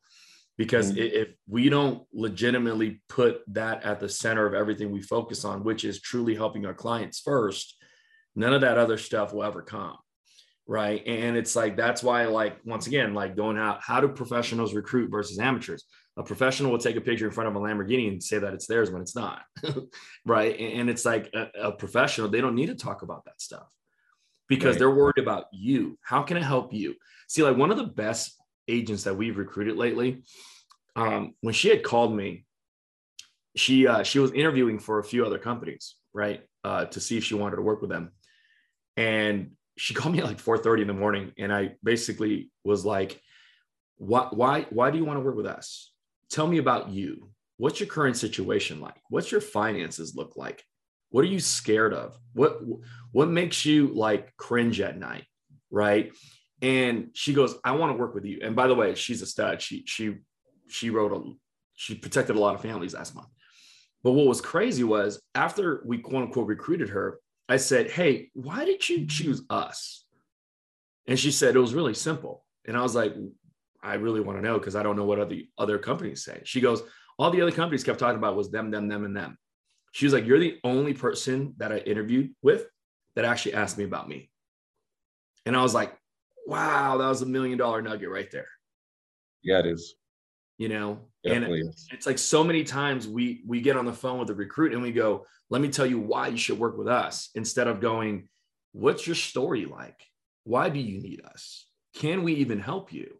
[0.57, 0.99] Because mm-hmm.
[0.99, 5.83] if we don't legitimately put that at the center of everything we focus on, which
[5.83, 7.75] is truly helping our clients first,
[8.35, 9.97] none of that other stuff will ever come
[10.67, 11.03] right?
[11.05, 15.11] And it's like that's why like once again like going out how do professionals recruit
[15.11, 15.83] versus amateurs?
[16.17, 18.67] A professional will take a picture in front of a lamborghini and say that it's
[18.67, 19.41] theirs when it's not
[20.25, 20.57] right?
[20.59, 23.67] And it's like a, a, professional they don't need to talk about that stuff
[24.47, 24.79] because right.
[24.79, 25.97] they're worried about you.
[26.01, 26.95] How can i help you?
[27.27, 28.35] See like one of the best
[28.67, 30.23] agents that we've recruited lately
[30.95, 32.45] um, when she had called me
[33.55, 37.23] she uh, she was interviewing for a few other companies right uh, to see if
[37.23, 38.11] she wanted to work with them
[38.97, 43.21] and she called me at like 4:30 in the morning, and I basically was like,
[43.97, 45.91] "Why, why, why do you want to work with us?
[46.29, 47.29] Tell me about you.
[47.57, 48.99] What's your current situation like?
[49.09, 50.63] What's your finances look like?
[51.09, 52.17] What are you scared of?
[52.33, 52.59] What,
[53.13, 55.25] what makes you like cringe at night,
[55.71, 56.11] right?"
[56.61, 59.25] And she goes, "I want to work with you." And by the way, she's a
[59.25, 59.61] stud.
[59.61, 60.15] She, she,
[60.67, 61.21] she wrote a,
[61.75, 63.27] she protected a lot of families last month.
[64.03, 68.65] But what was crazy was after we quote unquote recruited her, I said, Hey, why
[68.65, 70.05] did you choose us?
[71.07, 72.45] And she said, It was really simple.
[72.67, 73.15] And I was like,
[73.83, 76.41] I really want to know because I don't know what other other companies say.
[76.45, 76.83] She goes,
[77.17, 79.37] All the other companies kept talking about was them, them, them, and them.
[79.91, 82.67] She was like, You're the only person that I interviewed with
[83.15, 84.29] that actually asked me about me.
[85.45, 85.95] And I was like,
[86.45, 88.47] Wow, that was a million dollar nugget right there.
[89.43, 89.95] Yeah, it is.
[90.57, 91.87] You know, and is.
[91.91, 94.81] it's like so many times we we get on the phone with the recruit and
[94.81, 98.29] we go, let me tell you why you should work with us instead of going,
[98.71, 100.01] what's your story like?
[100.43, 101.67] Why do you need us?
[101.95, 103.19] Can we even help you?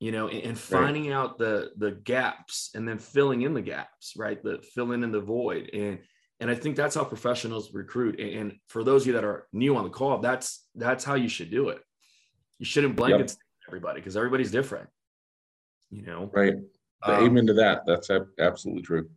[0.00, 1.16] You know, and, and finding right.
[1.16, 4.42] out the the gaps and then filling in the gaps, right?
[4.42, 5.70] The filling in the void.
[5.72, 6.00] And
[6.40, 8.18] and I think that's how professionals recruit.
[8.18, 11.28] And for those of you that are new on the call, that's that's how you
[11.28, 11.80] should do it.
[12.64, 13.38] You shouldn't blanket yep.
[13.68, 14.88] everybody because everybody's different.
[15.90, 16.54] You know, right?
[17.02, 17.82] Um, amen to that.
[17.84, 18.08] That's
[18.40, 19.10] absolutely true.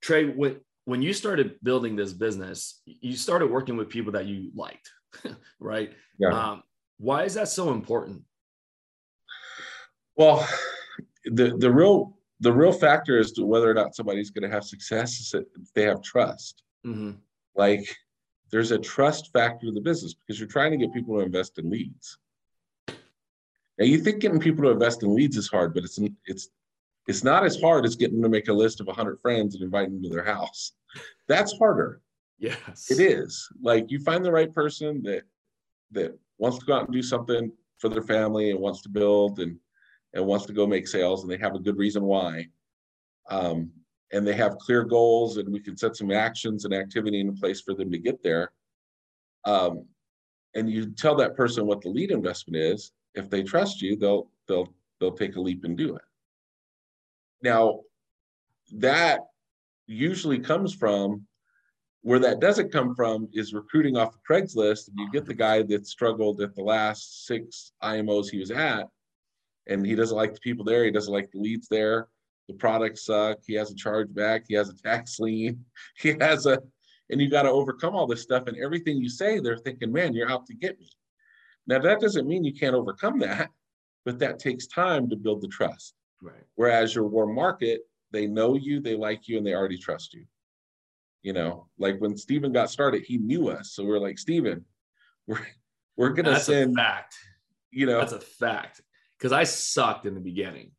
[0.00, 4.52] Trey, when when you started building this business, you started working with people that you
[4.54, 4.92] liked,
[5.58, 5.90] right?
[6.20, 6.28] Yeah.
[6.28, 6.62] Um,
[6.98, 8.22] why is that so important?
[10.14, 10.48] Well,
[11.24, 14.62] the the real the real factor as to whether or not somebody's going to have
[14.62, 16.62] success is that they have trust.
[16.86, 17.14] Mm-hmm.
[17.56, 17.92] Like
[18.52, 21.58] there's a trust factor to the business because you're trying to get people to invest
[21.58, 22.18] in leads.
[23.78, 26.48] Now you think getting people to invest in leads is hard, but it's it's
[27.06, 29.64] it's not as hard as getting them to make a list of 100 friends and
[29.64, 30.72] invite them to their house.
[31.26, 32.02] That's harder.
[32.38, 32.90] Yes.
[32.90, 33.48] It is.
[33.62, 35.22] Like you find the right person that
[35.92, 39.40] that wants to go out and do something for their family and wants to build
[39.40, 39.56] and
[40.14, 42.46] and wants to go make sales and they have a good reason why.
[43.30, 43.70] Um,
[44.12, 47.60] and they have clear goals and we can set some actions and activity in place
[47.60, 48.52] for them to get there.
[49.44, 49.84] Um,
[50.54, 52.92] and you tell that person what the lead investment is.
[53.14, 56.02] If they trust you, they'll they'll they'll take a leap and do it.
[57.42, 57.80] Now,
[58.72, 59.20] that
[59.86, 61.26] usually comes from
[62.02, 64.88] where that doesn't come from is recruiting off of Craigslist.
[64.88, 68.88] And you get the guy that struggled at the last six IMOs he was at,
[69.66, 70.84] and he doesn't like the people there.
[70.84, 72.08] He doesn't like the leads there.
[72.48, 73.38] The products suck.
[73.46, 74.44] He has a chargeback.
[74.48, 75.64] He has a tax lien.
[75.98, 76.60] He has a,
[77.10, 78.46] and you got to overcome all this stuff.
[78.46, 80.88] And everything you say, they're thinking, man, you're out to get me.
[81.68, 83.50] Now, that doesn't mean you can't overcome that,
[84.04, 85.94] but that takes time to build the trust.
[86.20, 86.42] Right.
[86.56, 90.24] Whereas your warm market, they know you, they like you, and they already trust you.
[91.22, 93.72] You know, like when Steven got started, he knew us.
[93.72, 94.64] So we're like, Steven,
[95.26, 95.46] we're
[95.96, 97.16] we're gonna that's send a fact.
[97.70, 98.80] You know, that's a fact.
[99.18, 100.70] Because I sucked in the beginning.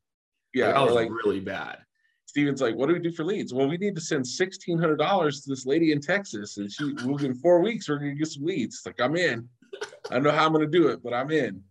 [0.54, 1.80] Yeah, like, I was like really bad.
[2.26, 3.54] Steven's like, what do we do for leads?
[3.54, 6.94] Well, we need to send sixteen hundred dollars to this lady in Texas, and she
[7.06, 8.78] within four weeks we're gonna get some leads.
[8.78, 9.48] It's like I'm in.
[10.10, 11.64] I don't know how I'm gonna do it, but I'm in.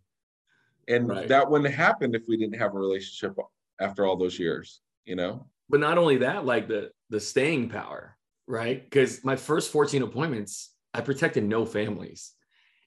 [0.89, 1.29] And right.
[1.29, 3.37] that wouldn't have happened if we didn't have a relationship
[3.81, 5.47] after all those years, you know?
[5.69, 8.17] But not only that, like the the staying power,
[8.47, 8.83] right?
[8.83, 12.33] Because my first 14 appointments, I protected no families.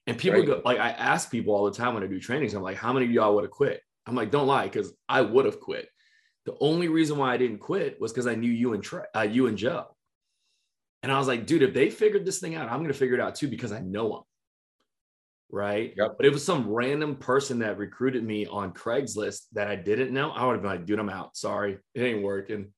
[0.06, 0.46] And people right.
[0.46, 2.92] go like I ask people all the time when I do trainings, I'm like, how
[2.92, 3.80] many of y'all would have quit?
[4.06, 5.88] I'm like, don't lie, because I would have quit.
[6.44, 9.20] The only reason why I didn't quit was because I knew you and Trey, uh,
[9.20, 9.86] you and Joe.
[11.04, 13.20] And I was like, dude, if they figured this thing out, I'm gonna figure it
[13.20, 14.22] out too because I know them
[15.52, 15.92] right?
[15.96, 16.14] Yep.
[16.16, 20.30] But it was some random person that recruited me on Craigslist that I didn't know.
[20.30, 21.36] I would have been like, dude, I'm out.
[21.36, 22.72] Sorry, it ain't working.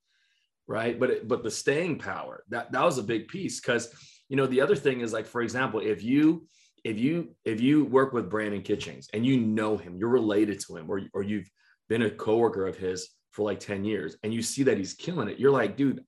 [0.66, 0.98] Right.
[0.98, 3.60] But it, but the staying power, that that was a big piece.
[3.60, 3.94] Cause
[4.28, 6.46] you know, the other thing is like, for example, if you
[6.82, 10.76] if you if you work with Brandon Kitchings and you know him, you're related to
[10.76, 11.48] him, or or you've
[11.88, 15.28] been a coworker of his for like 10 years and you see that he's killing
[15.28, 16.04] it, you're like, dude,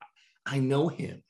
[0.46, 1.22] I know him.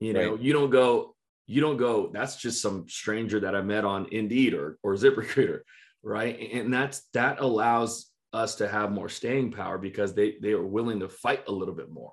[0.00, 0.40] You know, right.
[0.40, 1.14] you don't go,
[1.50, 5.60] you don't go, that's just some stranger that I met on Indeed or or ZipRecruiter,
[6.02, 6.38] right?
[6.52, 11.00] And that's that allows us to have more staying power because they they are willing
[11.00, 12.12] to fight a little bit more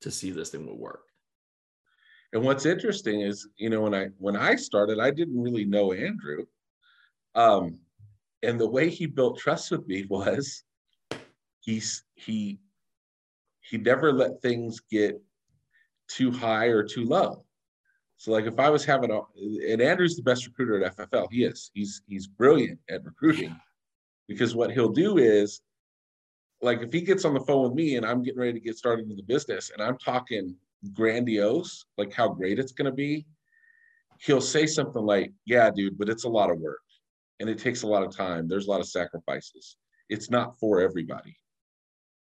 [0.00, 1.04] to see this thing will work.
[2.32, 5.92] And what's interesting is, you know, when I when I started, I didn't really know
[5.92, 6.44] Andrew.
[7.36, 7.78] Um,
[8.42, 10.64] and the way he built trust with me was
[11.60, 12.58] he's he
[13.60, 15.22] he never let things get
[16.08, 17.43] too high or too low.
[18.24, 19.20] So like if I was having a
[19.70, 21.70] and Andrew's the best recruiter at FFL, he is.
[21.74, 23.54] He's he's brilliant at recruiting
[24.28, 25.60] because what he'll do is
[26.62, 28.78] like if he gets on the phone with me and I'm getting ready to get
[28.78, 30.56] started in the business and I'm talking
[30.94, 33.26] grandiose, like how great it's going to be,
[34.20, 36.80] he'll say something like, "Yeah, dude, but it's a lot of work
[37.40, 38.48] and it takes a lot of time.
[38.48, 39.76] There's a lot of sacrifices.
[40.08, 41.36] It's not for everybody."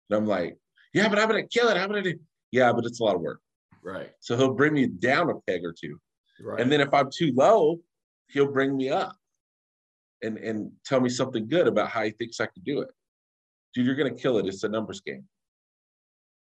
[0.08, 0.56] And I'm like,
[0.94, 1.76] "Yeah, but I'm going to kill it.
[1.76, 2.20] I'm going to do."
[2.52, 3.40] Yeah, but it's a lot of work.
[3.82, 4.10] Right.
[4.20, 5.98] So he'll bring me down a peg or two.
[6.40, 6.60] Right.
[6.60, 7.80] And then if I'm too low,
[8.28, 9.16] he'll bring me up
[10.22, 12.90] and and tell me something good about how he thinks I could do it.
[13.74, 14.46] Dude, you're gonna kill it.
[14.46, 15.24] It's a numbers game.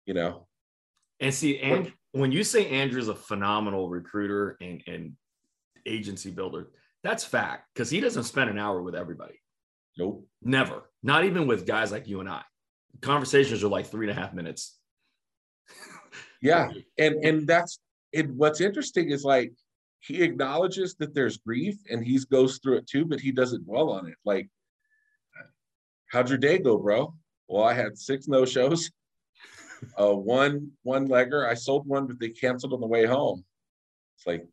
[0.06, 0.48] You know.
[1.20, 5.13] And see, and when you say Andrew's a phenomenal recruiter and, and
[5.86, 6.70] agency builder,
[7.04, 9.42] that's fact because he doesn't spend an hour with everybody.
[9.98, 10.28] Nope.
[10.42, 10.90] Never.
[11.02, 12.42] Not even with guys like you and I.
[13.02, 14.78] Conversations are like three and a half minutes.
[16.41, 16.69] yeah.
[16.97, 17.80] And and that's
[18.12, 18.30] it.
[18.30, 19.54] What's interesting is like
[20.00, 23.89] he acknowledges that there's grief and he goes through it too, but he doesn't dwell
[23.89, 24.15] on it.
[24.23, 24.50] Like,
[26.12, 27.13] how'd your day go, bro?
[27.47, 28.91] Well, I had six no shows,
[30.00, 31.47] uh, one one legger.
[31.47, 33.43] I sold one, but they canceled on the way home.
[34.17, 34.45] It's like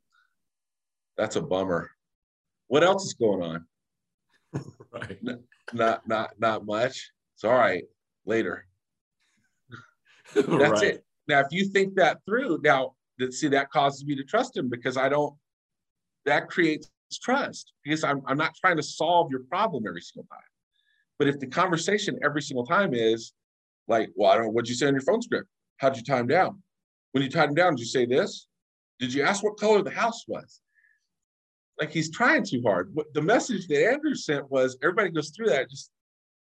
[1.16, 1.90] that's a bummer.
[2.68, 3.66] What else is going on?
[4.92, 5.18] right.
[5.72, 7.10] not not not much.
[7.34, 7.84] It's all right.
[8.26, 8.66] Later.
[10.34, 10.82] That's right.
[10.84, 11.04] it.
[11.28, 14.68] Now, if you think that through, now that see that causes me to trust him
[14.68, 15.34] because I don't.
[16.26, 16.90] That creates
[17.22, 20.40] trust because I'm I'm not trying to solve your problem every single time.
[21.18, 23.32] But if the conversation every single time is
[23.86, 25.48] like, well, I don't know, what'd you say on your phone script?
[25.76, 26.62] How'd you time down?
[27.12, 28.48] When you timed down, did you say this?
[28.98, 30.60] Did you ask what color the house was?
[31.78, 32.90] Like he's trying too hard.
[32.94, 35.90] What the message that Andrew sent was everybody goes through that, just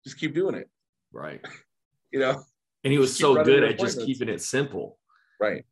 [0.04, 0.68] just keep doing it.
[1.12, 1.40] Right.
[2.12, 2.42] you know.
[2.84, 4.98] And he was so good at just keeping it simple.
[5.40, 5.64] Right.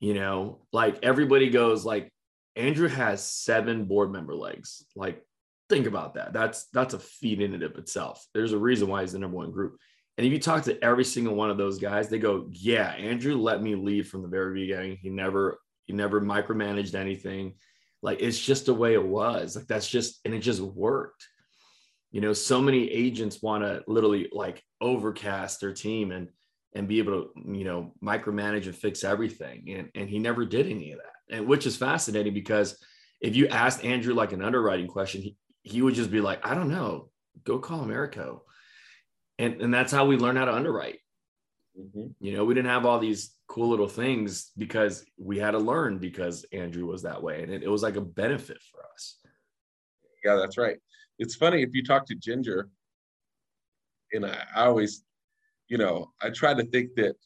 [0.00, 2.12] You know, like everybody goes like
[2.56, 4.84] Andrew has seven board member legs.
[4.94, 5.22] Like
[5.68, 6.32] think about that.
[6.32, 8.26] That's that's a feat in and of itself.
[8.34, 9.78] There's a reason why he's the number one group.
[10.18, 13.36] And if you talk to every single one of those guys, they go, "Yeah, Andrew
[13.36, 14.98] let me lead from the very beginning.
[15.00, 17.54] He never he never micromanaged anything.
[18.02, 19.56] Like it's just the way it was.
[19.56, 21.26] Like that's just and it just worked.
[22.12, 26.28] You know, so many agents want to literally like overcast their team and
[26.76, 29.64] and be able to you know micromanage and fix everything.
[29.76, 31.36] And, and he never did any of that.
[31.36, 32.78] And which is fascinating because
[33.20, 36.54] if you asked andrew like an underwriting question he, he would just be like i
[36.54, 37.08] don't know.
[37.44, 38.42] Go call americo.
[39.38, 40.98] And and that's how we learn how to underwrite.
[41.78, 42.06] Mm-hmm.
[42.20, 45.98] you know we didn't have all these cool little things because we had to learn
[45.98, 47.42] because andrew was that way.
[47.42, 49.18] And it, it was like a benefit for us.
[50.24, 50.78] Yeah that's right
[51.18, 52.68] it's funny if you talk to ginger
[54.12, 55.02] and I, I always
[55.68, 57.16] you know, I try to think that,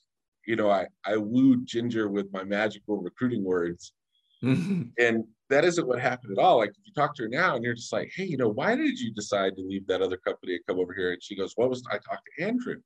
[0.47, 3.93] you know, I, I wooed Ginger with my magical recruiting words.
[4.43, 6.59] And that isn't what happened at all.
[6.59, 8.75] Like if you talk to her now and you're just like, hey, you know, why
[8.75, 11.13] did you decide to leave that other company and come over here?
[11.13, 12.77] And she goes, what was I talked to Andrew?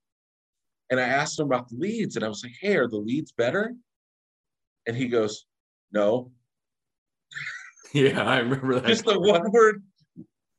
[0.91, 3.33] And I asked him about the leads and I was like, hey, are the leads
[3.33, 3.75] better?
[4.87, 5.47] And he goes,
[5.93, 6.33] no.
[7.93, 8.87] Yeah, I remember that.
[8.87, 9.85] Just the one word,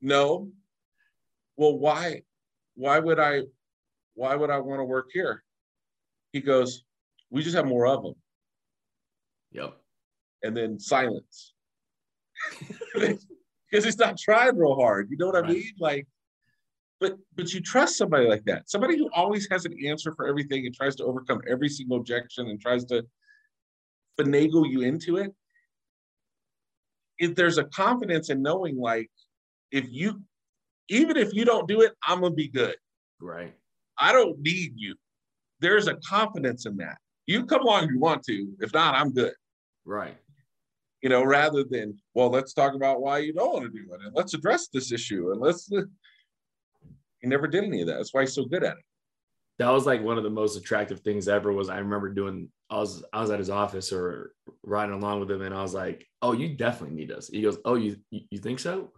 [0.06, 0.50] no.
[1.58, 2.22] Well, why?
[2.76, 3.41] Why would I
[4.13, 5.44] why would I want to work here?
[6.32, 6.84] He goes,
[7.30, 8.13] we just have more of them.
[9.52, 9.76] Yep.
[10.44, 11.54] And then silence.
[12.94, 15.08] because he's not trying real hard.
[15.10, 15.50] You know what right.
[15.50, 15.71] I mean?
[15.79, 16.08] Like,
[17.00, 18.69] but but you trust somebody like that.
[18.69, 22.48] Somebody who always has an answer for everything and tries to overcome every single objection
[22.48, 23.04] and tries to
[24.19, 25.34] finagle you into it.
[27.17, 29.10] If there's a confidence in knowing, like,
[29.76, 30.21] if you,
[30.88, 32.76] even if you don't do it, I'm gonna be good.
[33.19, 33.54] Right.
[33.98, 34.96] I don't need you.
[35.60, 36.98] There's a confidence in that.
[37.28, 38.48] You come along if you want to.
[38.62, 39.34] If not, I'm good.
[39.84, 40.15] Right.
[41.02, 44.00] You know, rather than, well, let's talk about why you don't want to do it
[44.02, 45.69] and let's address this issue and let's.
[47.19, 47.98] He never did any of that.
[47.98, 48.84] That's why he's so good at it.
[49.60, 51.52] That was like one of the most attractive things ever.
[51.52, 52.50] Was I remember doing?
[52.69, 54.32] I was I was at his office or
[54.63, 57.58] riding along with him, and I was like, "Oh, you definitely need us." He goes,
[57.65, 58.92] "Oh, you you think so?"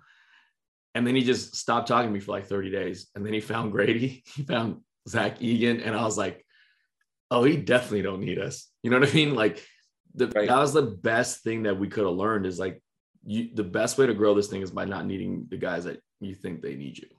[0.97, 3.07] And then he just stopped talking to me for like 30 days.
[3.13, 4.23] And then he found Grady.
[4.35, 6.43] He found Zach Egan, and I was like,
[7.29, 8.67] oh, he definitely don't need us.
[8.81, 9.35] You know what I mean?
[9.35, 9.63] Like
[10.15, 10.47] the, right.
[10.47, 12.81] that was the best thing that we could have learned is like
[13.23, 16.01] you the best way to grow this thing is by not needing the guys that
[16.19, 17.09] you think they need you.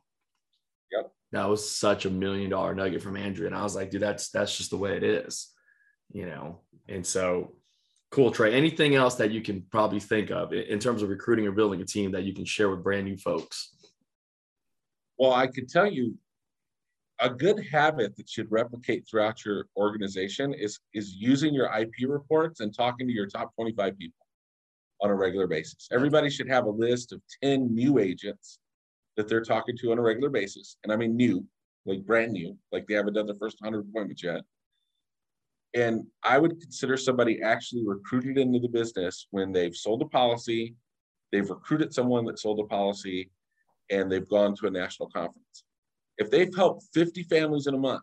[0.90, 1.12] Yep.
[1.30, 3.46] That was such a million dollar nugget from Andrew.
[3.46, 5.52] And I was like, dude, that's that's just the way it is,
[6.12, 6.62] you know.
[6.88, 7.52] And so
[8.10, 8.54] cool, Trey.
[8.54, 11.84] Anything else that you can probably think of in terms of recruiting or building a
[11.84, 13.74] team that you can share with brand new folks?
[15.18, 16.16] Well, I can tell you
[17.20, 22.60] a good habit that should replicate throughout your organization is is using your IP reports
[22.60, 24.26] and talking to your top 25 people
[25.00, 25.88] on a regular basis.
[25.92, 28.58] Everybody should have a list of 10 new agents
[29.16, 30.76] that they're talking to on a regular basis.
[30.84, 31.44] And I mean new,
[31.86, 34.42] like brand new, like they haven't done their first 100 appointments yet.
[35.74, 40.74] And I would consider somebody actually recruited into the business when they've sold a policy,
[41.30, 43.30] they've recruited someone that sold a policy,
[43.90, 45.64] and they've gone to a national conference.
[46.16, 48.02] If they've helped 50 families in a month,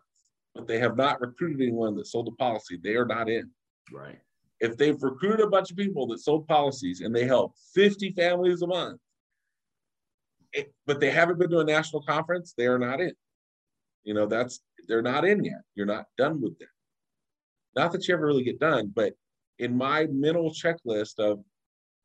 [0.54, 3.50] but they have not recruited anyone that sold a policy, they are not in.
[3.92, 4.18] Right.
[4.60, 8.62] If they've recruited a bunch of people that sold policies and they help 50 families
[8.62, 8.98] a month,
[10.52, 13.12] it, but they haven't been to a national conference, they are not in.
[14.04, 15.62] You know, that's they're not in yet.
[15.74, 16.68] You're not done with them.
[17.76, 19.12] Not that you ever really get done, but
[19.58, 21.40] in my mental checklist of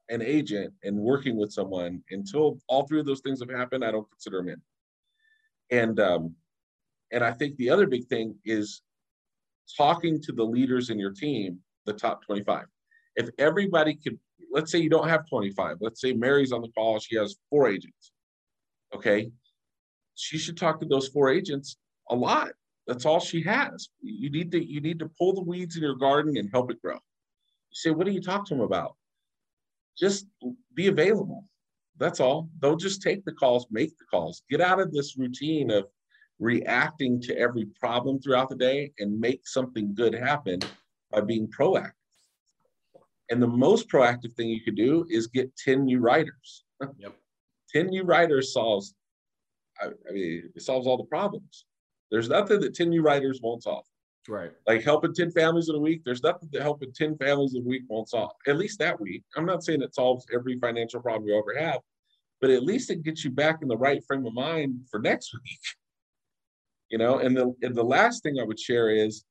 [0.09, 3.91] an agent and working with someone, until all three of those things have happened, I
[3.91, 4.61] don't consider them in.
[5.69, 6.35] And um,
[7.11, 8.81] and I think the other big thing is
[9.77, 12.65] talking to the leaders in your team, the top 25.
[13.15, 14.19] If everybody could,
[14.51, 17.67] let's say you don't have 25, let's say Mary's on the call, she has four
[17.67, 18.11] agents.
[18.93, 19.31] Okay.
[20.15, 21.77] She should talk to those four agents
[22.09, 22.49] a lot.
[22.91, 23.87] That's all she has.
[24.01, 26.81] You need to you need to pull the weeds in your garden and help it
[26.81, 26.95] grow.
[26.95, 26.99] You
[27.71, 28.97] say, what do you talk to them about?
[29.97, 30.25] Just
[30.73, 31.45] be available.
[31.97, 32.49] That's all.
[32.59, 34.43] Don't just take the calls, make the calls.
[34.49, 35.85] Get out of this routine of
[36.39, 40.59] reacting to every problem throughout the day and make something good happen
[41.11, 41.93] by being proactive.
[43.29, 46.65] And the most proactive thing you could do is get 10 new writers.
[46.97, 47.15] Yep.
[47.73, 48.95] 10 new writers solves,
[49.81, 51.63] I, I mean, it solves all the problems.
[52.11, 53.85] There's nothing that 10 new writers won't solve.
[54.27, 54.51] Right.
[54.67, 57.67] Like helping 10 families in a week, there's nothing that helping 10 families in a
[57.67, 59.23] week won't solve, at least that week.
[59.35, 61.79] I'm not saying it solves every financial problem you ever have,
[62.39, 65.33] but at least it gets you back in the right frame of mind for next
[65.33, 65.59] week.
[66.89, 69.23] You know, and the and the last thing I would share is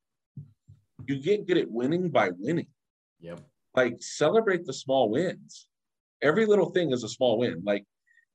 [1.07, 2.69] you get good at winning by winning.
[3.21, 3.41] Yep.
[3.75, 5.69] Like celebrate the small wins.
[6.23, 7.63] Every little thing is a small win.
[7.65, 7.85] Like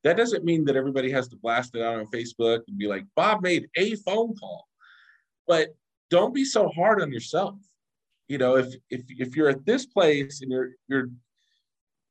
[0.05, 3.05] that doesn't mean that everybody has to blast it out on Facebook and be like,
[3.15, 4.65] Bob made a phone call.
[5.45, 5.75] But
[6.09, 7.55] don't be so hard on yourself.
[8.29, 11.09] You know, if if if you're at this place and you're you're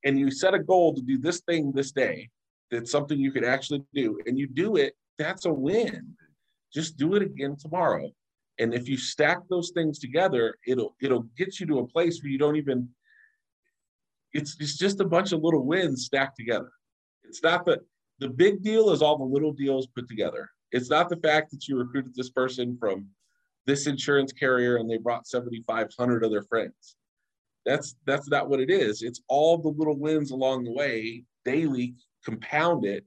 [0.04, 2.28] and you set a goal to do this thing this day,
[2.74, 6.14] that's something you could actually do and you do it that's a win
[6.72, 8.10] just do it again tomorrow
[8.58, 12.30] and if you stack those things together it'll it'll get you to a place where
[12.30, 12.88] you don't even
[14.32, 16.70] it's it's just a bunch of little wins stacked together
[17.24, 17.80] it's not the
[18.20, 21.68] the big deal is all the little deals put together it's not the fact that
[21.68, 23.06] you recruited this person from
[23.66, 26.96] this insurance carrier and they brought 7500 of their friends
[27.64, 31.94] that's that's not what it is it's all the little wins along the way daily
[32.24, 33.04] compound it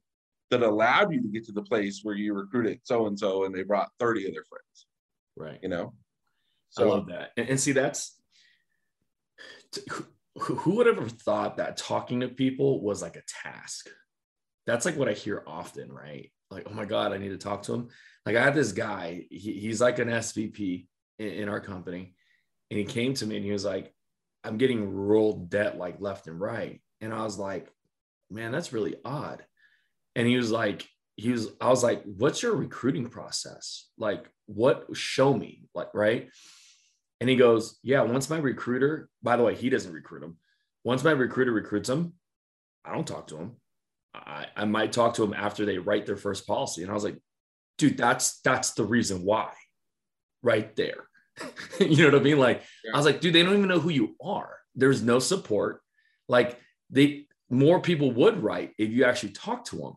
[0.50, 3.54] that allowed you to get to the place where you recruited so and so and
[3.54, 4.86] they brought 30 of their friends.
[5.36, 5.60] Right.
[5.62, 5.94] You know?
[6.70, 7.32] So I love that.
[7.38, 8.20] And, and see, that's
[9.92, 10.06] who,
[10.38, 13.90] who would have ever thought that talking to people was like a task?
[14.68, 16.32] That's like what I hear often, right?
[16.52, 17.88] Like, oh my God, I need to talk to him.
[18.26, 20.86] Like, I had this guy, he, he's like an SVP
[21.18, 22.14] in, in our company.
[22.70, 23.92] And he came to me and he was like,
[24.44, 26.82] I'm getting rolled debt like left and right.
[27.02, 27.68] And I was like,
[28.30, 29.44] man, that's really odd.
[30.16, 33.88] And he was like, he was, I was like, what's your recruiting process?
[33.98, 35.64] Like, what show me?
[35.74, 36.30] Like, right.
[37.20, 40.38] And he goes, Yeah, once my recruiter, by the way, he doesn't recruit him.
[40.84, 42.14] Once my recruiter recruits him,
[42.86, 43.56] I don't talk to him.
[44.14, 46.82] I, I might talk to them after they write their first policy.
[46.82, 47.18] And I was like,
[47.78, 49.52] dude, that's that's the reason why.
[50.42, 51.08] Right there.
[51.80, 52.40] you know what I mean?
[52.40, 52.92] Like, yeah.
[52.94, 54.58] I was like, dude, they don't even know who you are.
[54.76, 55.82] There's no support.
[56.28, 59.94] Like they more people would write if you actually talk to them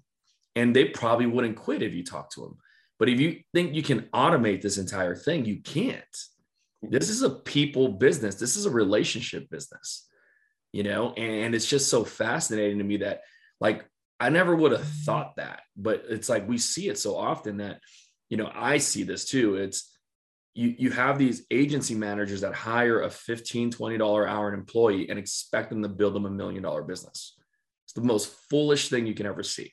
[0.57, 2.57] and they probably wouldn't quit if you talk to them
[2.99, 6.05] but if you think you can automate this entire thing you can't
[6.83, 10.09] this is a people business this is a relationship business
[10.73, 13.23] you know and it's just so fascinating to me that
[13.61, 13.85] like
[14.21, 17.81] i never would have thought that but it's like we see it so often that
[18.29, 19.97] you know i see this too it's
[20.55, 25.19] you you have these agency managers that hire a $15, 20 dollar hour employee and
[25.19, 27.37] expect them to build them a million dollar business
[27.91, 29.73] it's the most foolish thing you can ever see.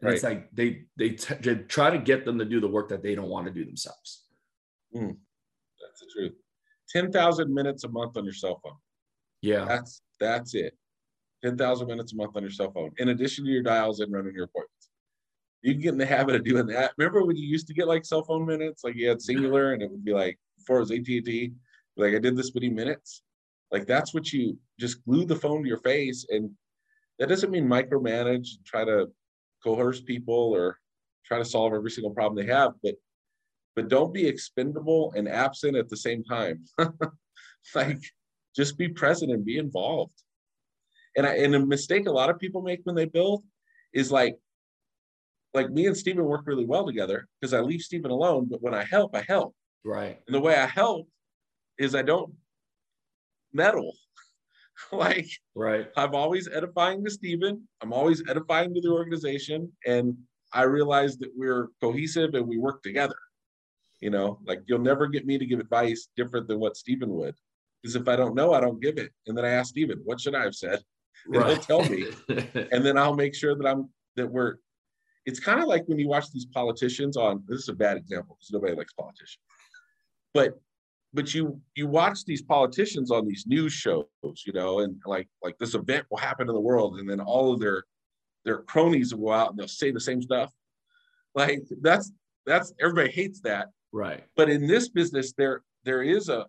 [0.00, 0.14] And right.
[0.14, 3.02] it's like they they, t- they try to get them to do the work that
[3.02, 4.26] they don't want to do themselves.
[4.94, 5.16] Mm,
[5.80, 6.32] that's the truth.
[6.90, 8.76] 10,000 minutes a month on your cell phone.
[9.40, 9.64] Yeah.
[9.64, 10.76] That's that's it.
[11.44, 14.34] 10,000 minutes a month on your cell phone, in addition to your dials and running
[14.34, 14.88] your appointments.
[15.60, 16.92] You can get in the habit of doing that.
[16.96, 19.82] Remember when you used to get like cell phone minutes, like you had Cingular and
[19.82, 21.52] it would be like before it was AT&T,
[21.98, 23.22] like I did this many minutes.
[23.70, 26.50] Like that's what you just glue the phone to your face, and
[27.18, 29.10] that doesn't mean micromanage, try to
[29.62, 30.78] coerce people or
[31.26, 32.94] try to solve every single problem they have, but
[33.76, 36.64] but don't be expendable and absent at the same time.
[37.74, 38.00] like
[38.54, 40.22] just be present and be involved.
[41.16, 43.44] And I and a mistake a lot of people make when they build
[43.92, 44.36] is like
[45.54, 48.74] like me and Stephen work really well together because I leave Stephen alone, but when
[48.74, 49.54] I help, I help.
[49.84, 50.18] Right.
[50.26, 51.08] And the way I help
[51.78, 52.34] is I don't
[53.52, 53.94] meddle.
[54.92, 55.88] like right.
[55.96, 57.68] I'm always edifying to Stephen.
[57.80, 59.72] I'm always edifying to the organization.
[59.86, 60.16] And
[60.52, 63.16] I realize that we're cohesive and we work together.
[64.00, 67.34] You know, like you'll never get me to give advice different than what Stephen would.
[67.82, 69.12] Because if I don't know, I don't give it.
[69.26, 70.80] And then I ask Stephen, what should I have said?
[71.26, 71.52] And right.
[71.52, 72.06] he'll tell me.
[72.72, 74.56] and then I'll make sure that I'm that we're
[75.26, 78.36] it's kind of like when you watch these politicians on this is a bad example
[78.36, 79.38] because nobody likes politicians.
[80.32, 80.60] But
[81.12, 84.06] but you you watch these politicians on these news shows,
[84.46, 87.52] you know, and like like this event will happen in the world, and then all
[87.52, 87.84] of their
[88.44, 90.52] their cronies will go out and they'll say the same stuff.
[91.34, 92.12] Like that's
[92.46, 93.68] that's everybody hates that.
[93.92, 94.24] Right.
[94.36, 96.46] But in this business, there there is a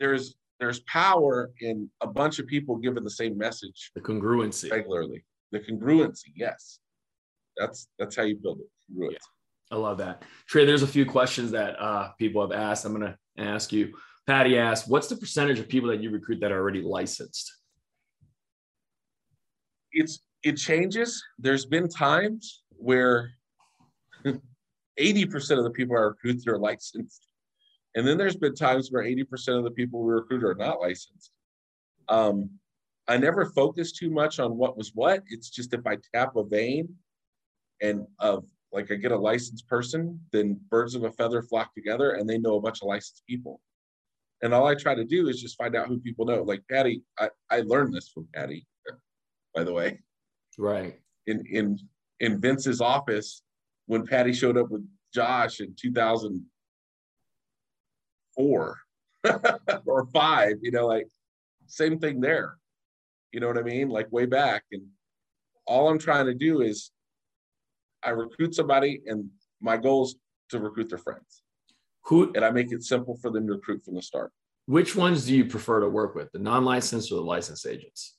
[0.00, 3.90] there's there's power in a bunch of people giving the same message.
[3.96, 4.70] The congruency.
[4.70, 5.24] Regularly.
[5.50, 6.78] The congruency, yes.
[7.56, 8.68] That's that's how you build it.
[8.88, 9.14] Congruency.
[9.14, 9.18] Yeah.
[9.72, 10.22] I love that.
[10.46, 12.84] Trey, there's a few questions that uh, people have asked.
[12.84, 13.92] I'm gonna ask you.
[14.28, 17.52] Patty asked, what's the percentage of people that you recruit that are already licensed?
[19.90, 21.20] It's it changes.
[21.40, 23.32] There's been times where
[24.24, 27.31] 80% of the people I recruit are licensed.
[27.94, 31.30] And then there's been times where 80% of the people we recruit are not licensed.
[32.08, 32.50] Um,
[33.08, 35.22] I never focus too much on what was what.
[35.28, 36.94] It's just if I tap a vein
[37.80, 42.12] and of like I get a licensed person, then birds of a feather flock together
[42.12, 43.60] and they know a bunch of licensed people.
[44.42, 46.42] And all I try to do is just find out who people know.
[46.42, 48.66] Like Patty, I, I learned this from Patty,
[49.54, 50.00] by the way.
[50.58, 50.98] Right.
[51.26, 51.78] In in
[52.20, 53.42] in Vince's office
[53.86, 55.74] when Patty showed up with Josh in
[58.38, 58.78] 2004
[59.86, 61.06] or five, you know, like
[61.66, 62.56] same thing there.
[63.32, 63.88] You know what I mean?
[63.88, 64.64] Like way back.
[64.72, 64.82] And
[65.66, 66.90] all I'm trying to do is
[68.02, 69.28] I recruit somebody and
[69.60, 70.16] my goal is
[70.50, 71.42] to recruit their friends.
[72.06, 74.32] Who and I make it simple for them to recruit from the start.
[74.66, 78.16] Which ones do you prefer to work with, the non-licensed or the licensed agents?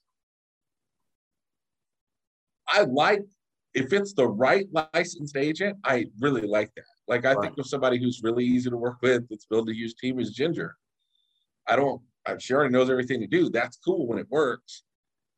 [2.67, 3.21] I like
[3.73, 6.85] if it's the right licensed agent, I really like that.
[7.07, 7.43] Like I right.
[7.43, 10.31] think of somebody who's really easy to work with, that's built a huge team is
[10.31, 10.75] Ginger.
[11.67, 13.49] I don't, I'm sure already knows everything to do.
[13.49, 14.83] That's cool when it works.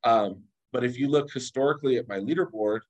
[0.03, 2.81] Um, but if you look historically at my leaderboard,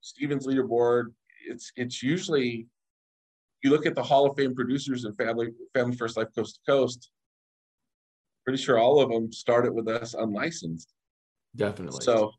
[0.00, 1.12] Stephen's leaderboard,
[1.46, 2.66] it's it's usually
[3.62, 6.70] you look at the Hall of Fame producers and family family first life coast to
[6.70, 7.10] coast.
[8.44, 10.92] Pretty sure all of them started with us unlicensed.
[11.56, 12.02] Definitely.
[12.02, 12.32] So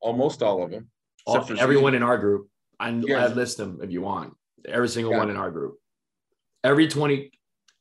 [0.00, 0.88] almost all of them.
[1.26, 2.48] All, everyone in our group.
[2.82, 3.30] I, yes.
[3.30, 4.34] I list them if you want.
[4.66, 5.18] Every single yeah.
[5.18, 5.76] one in our group.
[6.64, 7.30] Every 20,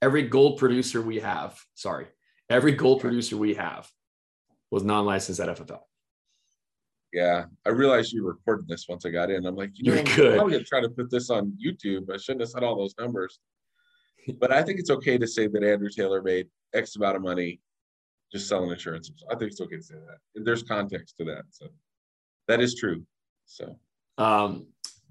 [0.02, 2.08] every gold producer we have, sorry,
[2.50, 3.90] every gold producer we have
[4.70, 5.80] was non-licensed at FFL.
[7.14, 9.46] Yeah, I realized you recorded this once I got in.
[9.46, 10.40] I'm like, you know, good.
[10.40, 12.10] I'm gonna try to put this on YouTube.
[12.14, 13.40] I shouldn't have said all those numbers.
[14.40, 17.60] But I think it's okay to say that Andrew Taylor made X amount of money
[18.32, 19.12] just selling insurance.
[19.30, 20.44] I think it's okay to say that.
[20.46, 21.44] There's context to that.
[21.50, 21.68] So
[22.48, 23.04] that is true.
[23.46, 23.76] So,
[24.18, 24.68] um,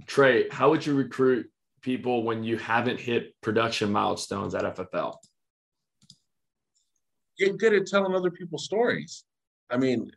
[0.06, 1.50] Trey, how would you recruit
[1.82, 5.16] people when you haven't hit production milestones at FFL?
[7.38, 9.24] Get good at telling other people's stories.
[9.70, 10.10] I mean,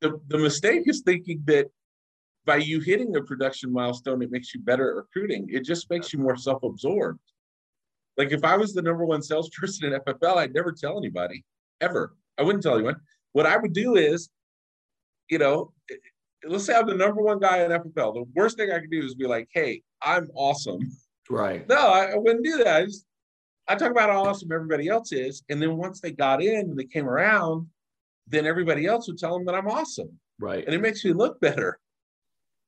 [0.00, 1.66] the, the mistake is thinking that
[2.44, 5.48] by you hitting a production milestone, it makes you better at recruiting.
[5.50, 7.20] It just makes you more self absorbed.
[8.16, 11.44] Like if I was the number one salesperson in FFL, I'd never tell anybody
[11.80, 12.16] ever.
[12.38, 12.96] I wouldn't tell anyone.
[13.32, 14.30] What I would do is
[15.28, 15.72] you know,
[16.44, 18.14] let's say I'm the number one guy in FFL.
[18.14, 20.80] The worst thing I can do is be like, hey, I'm awesome.
[21.30, 21.68] Right.
[21.68, 22.76] No, I, I wouldn't do that.
[22.76, 23.04] I just
[23.68, 25.42] I talk about how awesome everybody else is.
[25.50, 27.66] And then once they got in and they came around,
[28.26, 30.18] then everybody else would tell them that I'm awesome.
[30.38, 30.64] Right.
[30.64, 31.78] And it makes me look better.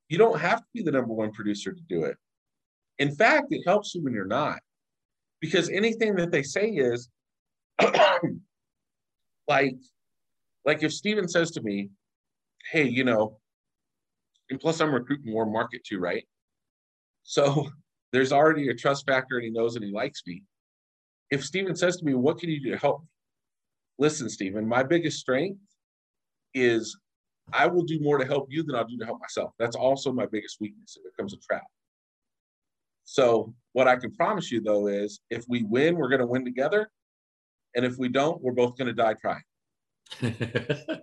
[0.09, 2.17] You don't have to be the number one producer to do it.
[2.99, 4.59] In fact, it helps you when you're not.
[5.39, 7.09] Because anything that they say is
[9.47, 9.75] like,
[10.65, 11.89] like if Steven says to me,
[12.71, 13.39] hey, you know,
[14.51, 16.25] and plus I'm recruiting more market too, right?
[17.23, 17.69] So
[18.11, 20.43] there's already a trust factor and he knows and he likes me.
[21.31, 23.07] If Stephen says to me, What can you do to help me?
[23.97, 25.59] Listen, Stephen, my biggest strength
[26.53, 26.97] is
[27.53, 29.51] I will do more to help you than I'll do to help myself.
[29.57, 31.63] That's also my biggest weakness it becomes a trap.
[33.05, 36.43] So, what I can promise you though is if we win, we're going to win
[36.43, 36.91] together.
[37.73, 39.43] And if we don't, we're both going to die trying.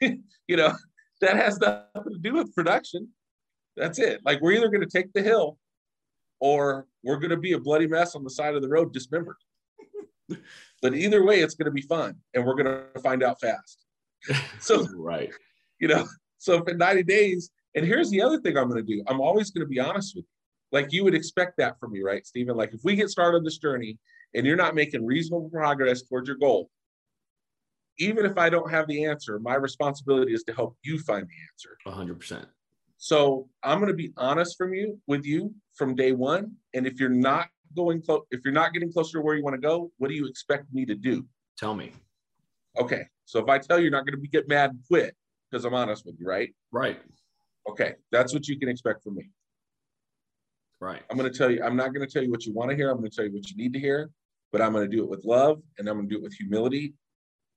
[0.48, 0.72] you know,
[1.20, 3.08] that has nothing to do with production.
[3.76, 4.20] That's it.
[4.24, 5.58] Like we're either going to take the hill
[6.40, 9.36] or we're going to be a bloody mess on the side of the road, dismembered.
[10.82, 13.84] but either way, it's going to be fun and we're going to find out fast.
[14.60, 15.30] So, right.
[15.78, 16.06] You know,
[16.36, 19.50] so for 90 days, and here's the other thing I'm going to do I'm always
[19.50, 20.78] going to be honest with you.
[20.78, 22.56] Like you would expect that from me, right, Stephen?
[22.56, 23.98] Like if we get started on this journey
[24.34, 26.70] and you're not making reasonable progress towards your goal,
[28.00, 31.94] even if I don't have the answer, my responsibility is to help you find the
[31.94, 32.16] answer.
[32.16, 32.46] 100%.
[32.96, 36.52] So I'm going to be honest from you with you from day one.
[36.74, 39.54] And if you're not going close, if you're not getting closer to where you want
[39.54, 41.26] to go, what do you expect me to do?
[41.56, 41.92] Tell me.
[42.78, 43.04] Okay.
[43.26, 45.14] So if I tell you, you're not going to be get mad and quit
[45.50, 46.54] because I'm honest with you, right?
[46.72, 47.00] Right.
[47.68, 47.94] Okay.
[48.10, 49.30] That's what you can expect from me.
[50.80, 51.02] Right.
[51.10, 52.76] I'm going to tell you, I'm not going to tell you what you want to
[52.76, 52.90] hear.
[52.90, 54.10] I'm going to tell you what you need to hear,
[54.52, 56.34] but I'm going to do it with love and I'm going to do it with
[56.34, 56.94] humility.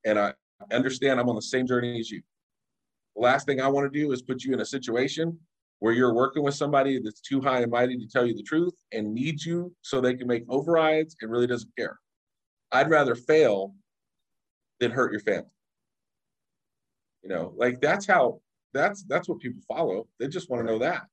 [0.05, 0.33] And I
[0.71, 2.21] understand I'm on the same journey as you.
[3.15, 5.37] The last thing I want to do is put you in a situation
[5.79, 8.73] where you're working with somebody that's too high and mighty to tell you the truth
[8.91, 11.99] and needs you so they can make overrides and really doesn't care.
[12.71, 13.75] I'd rather fail
[14.79, 15.49] than hurt your family.
[17.21, 18.41] You know, like that's how
[18.73, 20.07] that's that's what people follow.
[20.19, 21.03] They just want to know that.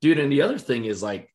[0.00, 1.30] Dude, and the other thing is like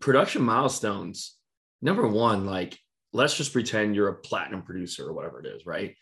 [0.00, 1.36] production milestones.
[1.80, 2.78] Number one, like
[3.12, 5.94] let's just pretend you're a platinum producer or whatever it is, right?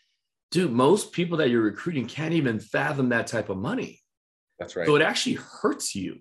[0.51, 3.99] Dude, most people that you're recruiting can't even fathom that type of money.
[4.59, 4.85] That's right.
[4.85, 6.19] So it actually hurts you.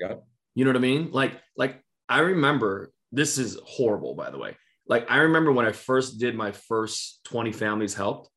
[0.00, 0.16] Yeah.
[0.54, 1.10] You know what I mean?
[1.12, 4.56] Like, like I remember this is horrible, by the way.
[4.86, 8.28] Like I remember when I first did my first 20 families helped,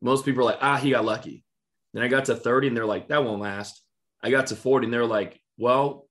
[0.00, 1.44] most people are like, ah, he got lucky.
[1.92, 3.82] Then I got to 30 and they're like, that won't last.
[4.22, 6.06] I got to 40 and they're like, well,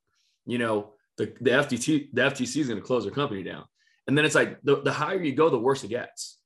[0.46, 3.66] you know, the, the FTT, the FTC is going to close their company down.
[4.08, 6.39] And then it's like the, the higher you go, the worse it gets.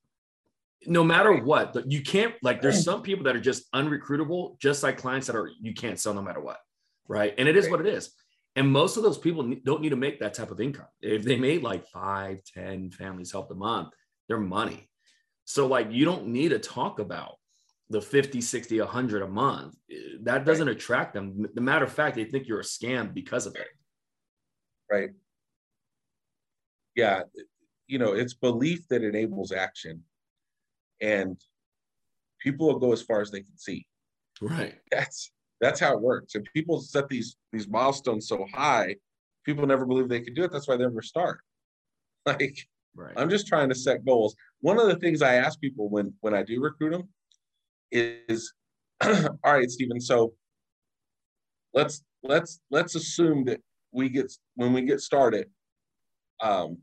[0.86, 4.98] No matter what, you can't like there's some people that are just unrecruitable, just like
[4.98, 6.58] clients that are you can't sell no matter what.
[7.06, 7.34] Right.
[7.38, 8.10] And it is what it is.
[8.56, 10.88] And most of those people don't need to make that type of income.
[11.00, 13.90] If they made like five, ten families help a month,
[14.28, 14.88] their money.
[15.44, 17.36] So like you don't need to talk about
[17.88, 19.76] the 50, 60, 100 a month.
[19.90, 20.76] Eh, that doesn't right.
[20.76, 21.46] attract them.
[21.54, 23.68] The matter of fact, they think you're a scam because of it.
[24.90, 25.10] Right.
[26.94, 27.22] Yeah.
[27.92, 30.02] You know, it's belief that enables action.
[31.02, 31.36] And
[32.40, 33.86] people will go as far as they can see.
[34.40, 34.76] Right.
[34.90, 35.30] That's
[35.60, 36.34] that's how it works.
[36.34, 38.96] And people set these these milestones so high,
[39.44, 40.50] people never believe they can do it.
[40.50, 41.40] That's why they never start.
[42.24, 42.56] Like
[42.94, 43.12] right.
[43.16, 44.36] I'm just trying to set goals.
[44.60, 47.08] One of the things I ask people when when I do recruit them
[47.90, 48.54] is,
[49.04, 50.00] all right, Stephen.
[50.00, 50.32] So
[51.74, 55.50] let's let's let's assume that we get when we get started.
[56.40, 56.78] Um,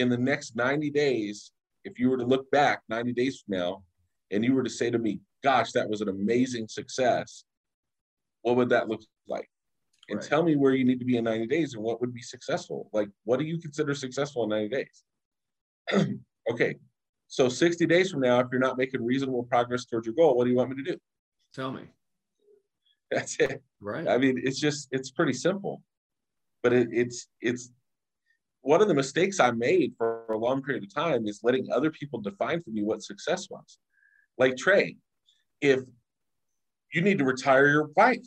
[0.00, 1.52] in the next 90 days,
[1.84, 3.82] if you were to look back 90 days from now,
[4.30, 7.44] and you were to say to me, "Gosh, that was an amazing success,"
[8.42, 9.48] what would that look like?
[10.08, 10.28] And right.
[10.28, 12.88] tell me where you need to be in 90 days and what would be successful.
[12.92, 15.04] Like, what do you consider successful in 90 days?
[16.50, 16.76] okay,
[17.28, 20.44] so 60 days from now, if you're not making reasonable progress towards your goal, what
[20.44, 20.98] do you want me to do?
[21.54, 21.82] Tell me.
[23.10, 23.62] That's it.
[23.80, 24.08] Right.
[24.08, 25.82] I mean, it's just, it's pretty simple.
[26.62, 27.70] But it, it's, it's,
[28.62, 31.90] one of the mistakes I made for a long period of time is letting other
[31.90, 33.78] people define for me what success was.
[34.38, 34.96] Like Trey,
[35.60, 35.80] if
[36.92, 38.26] you need to retire your wife.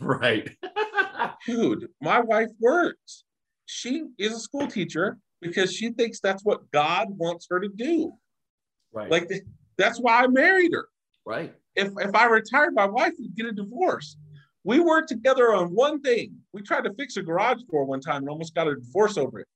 [0.00, 0.50] Right.
[1.46, 3.24] Dude, my wife works.
[3.64, 8.12] She is a school teacher because she thinks that's what God wants her to do.
[8.92, 9.10] Right.
[9.10, 9.30] Like
[9.78, 10.88] that's why I married her.
[11.24, 11.54] Right.
[11.74, 14.16] If if I retired my wife, we'd get a divorce.
[14.62, 16.34] We worked together on one thing.
[16.52, 19.40] We tried to fix a garage door one time and almost got a divorce over
[19.40, 19.48] it.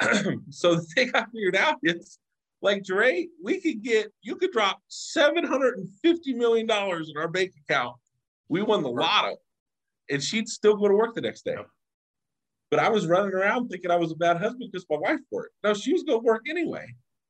[0.50, 2.18] so the thing I figured out is
[2.62, 5.86] like Dre, we could get you could drop $750
[6.34, 7.96] million in our bank account.
[8.48, 9.36] We won the lotto.
[10.10, 11.56] And she'd still go to work the next day.
[12.70, 15.54] But I was running around thinking I was a bad husband because my wife worked.
[15.62, 16.86] No, she was going to work anyway.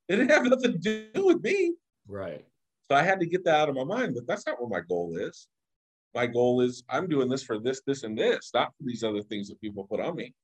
[0.09, 1.75] It didn't have nothing to do with me.
[2.07, 2.45] Right.
[2.89, 4.15] So I had to get that out of my mind.
[4.15, 5.49] But that's not what my goal is.
[6.15, 9.23] My goal is I'm doing this for this, this, and this, not for these other
[9.23, 10.35] things that people put on me.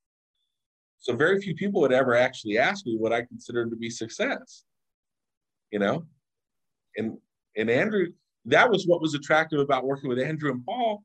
[0.98, 4.64] So very few people would ever actually ask me what I consider to be success.
[5.70, 6.04] You know?
[6.96, 7.16] And
[7.56, 8.08] and Andrew,
[8.46, 11.02] that was what was attractive about working with Andrew and Paul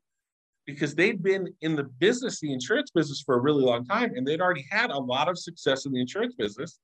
[0.65, 4.27] because they'd been in the business, the insurance business for a really long time, and
[4.27, 6.79] they'd already had a lot of success in the insurance business.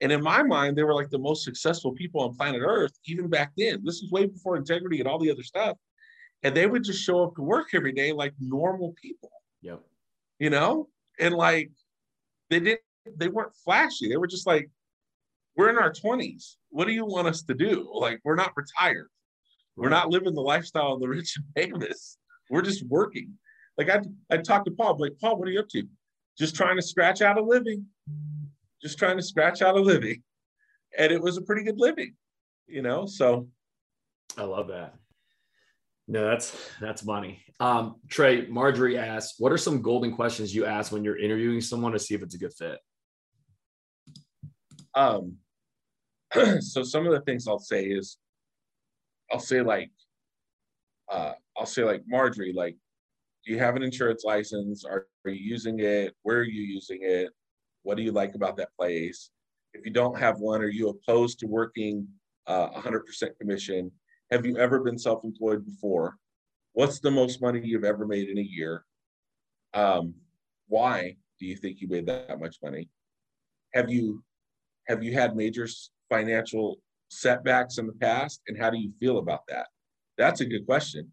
[0.00, 3.28] And in my mind, they were like the most successful people on planet Earth, even
[3.28, 3.82] back then.
[3.84, 5.76] This was way before integrity and all the other stuff.
[6.42, 9.30] And they would just show up to work every day like normal people.
[9.62, 9.80] Yep.
[10.38, 10.88] You know?
[11.18, 11.70] And like
[12.48, 12.80] they didn't,
[13.16, 14.08] they weren't flashy.
[14.08, 14.70] They were just like,
[15.56, 16.56] we're in our 20s.
[16.70, 17.90] What do you want us to do?
[17.92, 19.10] Like, we're not retired.
[19.76, 22.18] We're not living the lifestyle of the rich and famous.
[22.48, 23.34] We're just working.
[23.76, 25.84] Like I I talked to Paul, I'm like, Paul, what are you up to?
[26.38, 27.86] Just trying to scratch out a living
[28.80, 30.22] just trying to scratch out a living.
[30.96, 32.14] And it was a pretty good living,
[32.66, 33.06] you know.
[33.06, 33.48] So
[34.36, 34.94] I love that.
[36.10, 37.44] No, that's that's money.
[37.60, 41.92] Um, Trey, Marjorie asks, what are some golden questions you ask when you're interviewing someone
[41.92, 42.78] to see if it's a good fit?
[44.96, 45.36] Um,
[46.58, 48.18] so some of the things I'll say is,
[49.30, 49.92] I'll say like,
[51.08, 52.76] uh, I'll say like Marjorie, like,
[53.46, 54.84] do you have an insurance license?
[54.84, 56.16] Are, are you using it?
[56.22, 57.30] Where are you using it?
[57.84, 59.30] What do you like about that place?
[59.74, 62.08] If you don't have one, are you opposed to working
[62.48, 63.02] uh, 100%
[63.40, 63.92] commission?
[64.30, 66.16] Have you ever been self-employed before?
[66.72, 68.84] What's the most money you've ever made in a year?
[69.74, 70.14] Um,
[70.68, 72.88] why do you think you made that much money?
[73.74, 74.22] Have you
[74.86, 75.68] have you had major
[76.08, 79.68] financial setbacks in the past, and how do you feel about that?
[80.16, 81.10] That's a good question.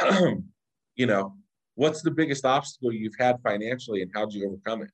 [0.96, 1.34] you know,
[1.74, 4.90] what's the biggest obstacle you've had financially, and how did you overcome it?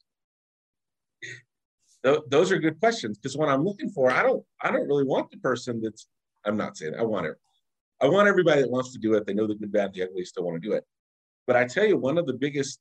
[2.05, 5.05] th- those are good questions because what I'm looking for, I don't, I don't really
[5.05, 6.07] want the person that's.
[6.45, 7.37] I'm not saying I want it.
[8.01, 9.27] I want everybody that wants to do it.
[9.27, 10.85] They know the good, bad, the ugly, still want to do it.
[11.47, 12.79] But I tell you, one of the biggest,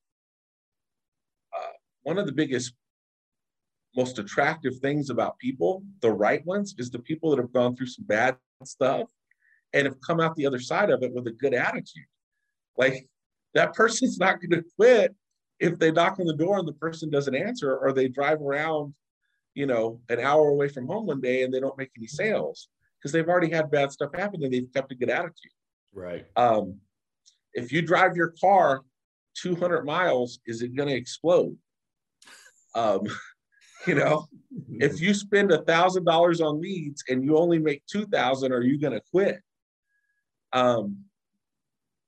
[1.56, 2.74] uh, one of the biggest,
[3.96, 7.88] most attractive things about people, the right ones, is the people that have gone through
[7.88, 9.10] some bad stuff
[9.74, 12.06] and have come out the other side of it with a good attitude.
[12.78, 13.08] Like
[13.56, 15.16] that person's not going to quit
[15.60, 18.94] if they knock on the door and the person doesn't answer, or they drive around
[19.58, 22.68] you know, an hour away from home one day and they don't make any sales
[22.98, 25.52] because they've already had bad stuff happen and they've kept a good attitude.
[25.94, 26.26] Right.
[26.36, 26.80] Um,
[27.54, 28.82] if you drive your car
[29.42, 31.58] 200 miles, is it going to explode?
[32.76, 33.02] Um,
[33.88, 34.28] you know,
[34.70, 38.80] if you spend a thousand dollars on leads and you only make 2000, are you
[38.80, 39.42] going to quit?
[40.54, 41.06] Um,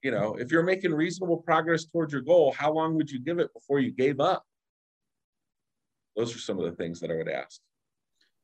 [0.01, 3.39] you know, if you're making reasonable progress towards your goal, how long would you give
[3.39, 4.43] it before you gave up?
[6.15, 7.59] Those are some of the things that I would ask.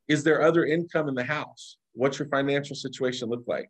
[0.08, 1.78] Is there other income in the house?
[1.96, 3.70] What's your financial situation look like?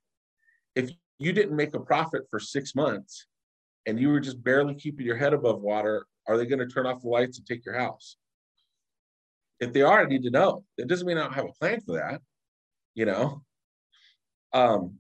[0.75, 3.27] If you didn't make a profit for six months
[3.85, 6.87] and you were just barely keeping your head above water, are they going to turn
[6.87, 8.17] off the lights and take your house?
[9.59, 10.65] If they are, I need to know.
[10.77, 12.21] It doesn't mean I don't have a plan for that,
[12.93, 13.43] you know.
[14.51, 14.95] Um,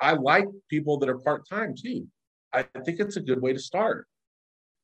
[0.00, 2.06] I like people that are part time too.
[2.52, 4.06] I think it's a good way to start.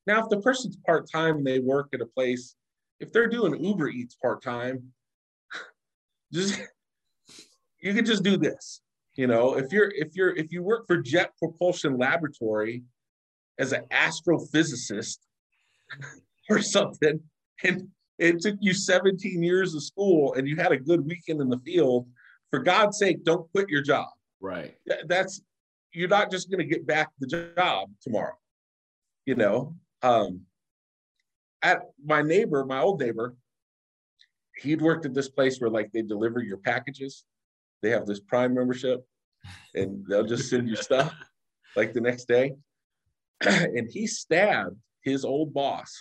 [0.07, 2.57] Now, if the person's part time and they work at a place,
[2.99, 4.92] if they're doing Uber Eats part time,
[6.32, 6.61] just
[7.80, 8.80] you can just do this.
[9.16, 12.82] You know, if you're if you're if you work for Jet Propulsion Laboratory
[13.58, 15.18] as an astrophysicist
[16.50, 17.20] or something,
[17.64, 21.48] and it took you 17 years of school and you had a good weekend in
[21.48, 22.06] the field,
[22.50, 24.08] for God's sake, don't quit your job.
[24.40, 24.76] Right.
[25.06, 25.42] That's
[25.92, 27.26] you're not just going to get back the
[27.56, 28.36] job tomorrow.
[29.26, 30.42] You know, um,
[31.62, 33.34] at my neighbor, my old neighbor,
[34.56, 37.24] he'd worked at this place where like they deliver your packages.
[37.82, 39.04] They have this Prime membership,
[39.74, 41.14] and they'll just send you stuff
[41.76, 42.54] like the next day.
[43.40, 45.94] and he stabbed his old boss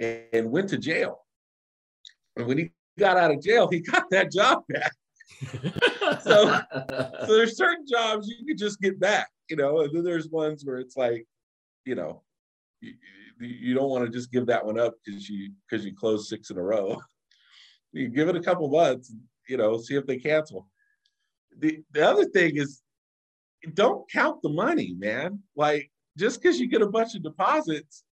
[0.00, 1.20] and, and went to jail.
[2.36, 4.92] And when he got out of jail, he got that job back.
[6.22, 6.60] so,
[7.26, 10.64] so there's certain jobs you can just get back, you know, and then there's ones
[10.64, 11.26] where it's like,
[11.84, 12.22] you know,
[12.80, 12.94] you,
[13.40, 16.50] you don't want to just give that one up because you because you close six
[16.50, 17.00] in a row.
[17.92, 19.12] you give it a couple months,
[19.48, 20.68] you know, see if they cancel.
[21.58, 22.82] The the other thing is
[23.74, 25.40] don't count the money, man.
[25.56, 28.04] Like just because you get a bunch of deposits,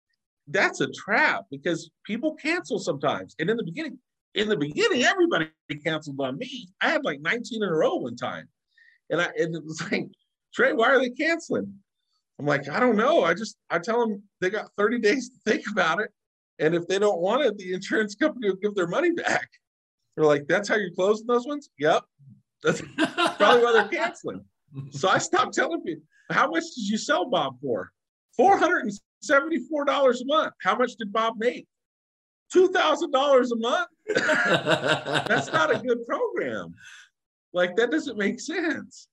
[0.47, 3.35] that's a trap because people cancel sometimes.
[3.39, 3.99] And in the beginning,
[4.35, 5.51] in the beginning, everybody
[5.85, 6.69] canceled on me.
[6.81, 8.49] I had like 19 in a row one time.
[9.11, 10.09] And I and it was like,
[10.55, 11.73] Trey, why are they canceling?
[12.39, 13.25] I'm like, I don't know.
[13.25, 16.11] I just I tell them they got 30 days to think about it.
[16.61, 19.49] And if they don't want it, the insurance company will give their money back.
[20.17, 21.71] They're like, that's how you're closing those ones?
[21.79, 22.03] Yep.
[22.63, 22.83] That's
[23.37, 24.45] probably why they're canceling.
[24.91, 27.91] So I stopped telling people, how much did you sell Bob for?
[28.39, 28.91] $474
[29.23, 30.55] a month.
[30.63, 31.67] How much did Bob make?
[32.55, 33.89] $2,000 a month?
[35.29, 36.75] That's not a good program.
[37.53, 39.09] Like, that doesn't make sense.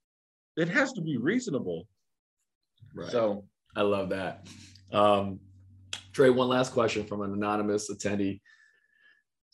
[0.58, 1.88] It has to be reasonable.
[2.94, 3.12] Right.
[3.12, 4.48] So I love that.
[4.92, 5.40] Um,
[6.14, 8.40] Trey, one last question from an anonymous attendee.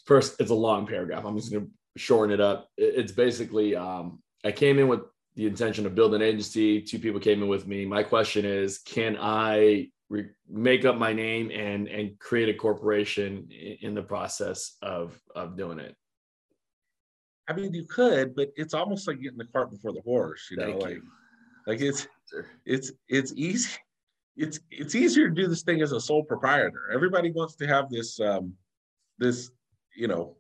[0.05, 1.25] First, it's a long paragraph.
[1.25, 2.69] I'm just going to shorten it up.
[2.77, 5.01] It's basically um, I came in with
[5.35, 6.81] the intention of building an agency.
[6.81, 7.85] Two people came in with me.
[7.85, 13.49] My question is, can I re- make up my name and and create a corporation
[13.51, 15.95] in the process of of doing it?
[17.47, 20.47] I mean, you could, but it's almost like getting the cart before the horse.
[20.51, 20.93] You Thank know, you.
[20.95, 21.01] like
[21.67, 22.07] like it's
[22.65, 23.77] it's it's easy.
[24.37, 26.89] It's it's easier to do this thing as a sole proprietor.
[26.93, 28.53] Everybody wants to have this um,
[29.17, 29.51] this
[29.95, 30.37] you know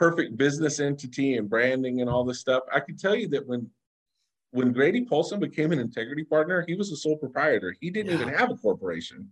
[0.00, 2.62] perfect business entity and branding and all this stuff.
[2.74, 3.68] I can tell you that when
[4.52, 7.76] when Grady Polson became an integrity partner, he was a sole proprietor.
[7.80, 8.22] He didn't yeah.
[8.22, 9.28] even have a corporation.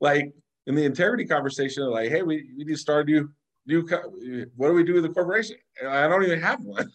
[0.00, 0.34] Like
[0.66, 3.30] in the integrity conversation, like, hey, we, we need to start a new,
[3.64, 5.56] new, what do we do with the corporation?
[5.88, 6.90] I don't even have one.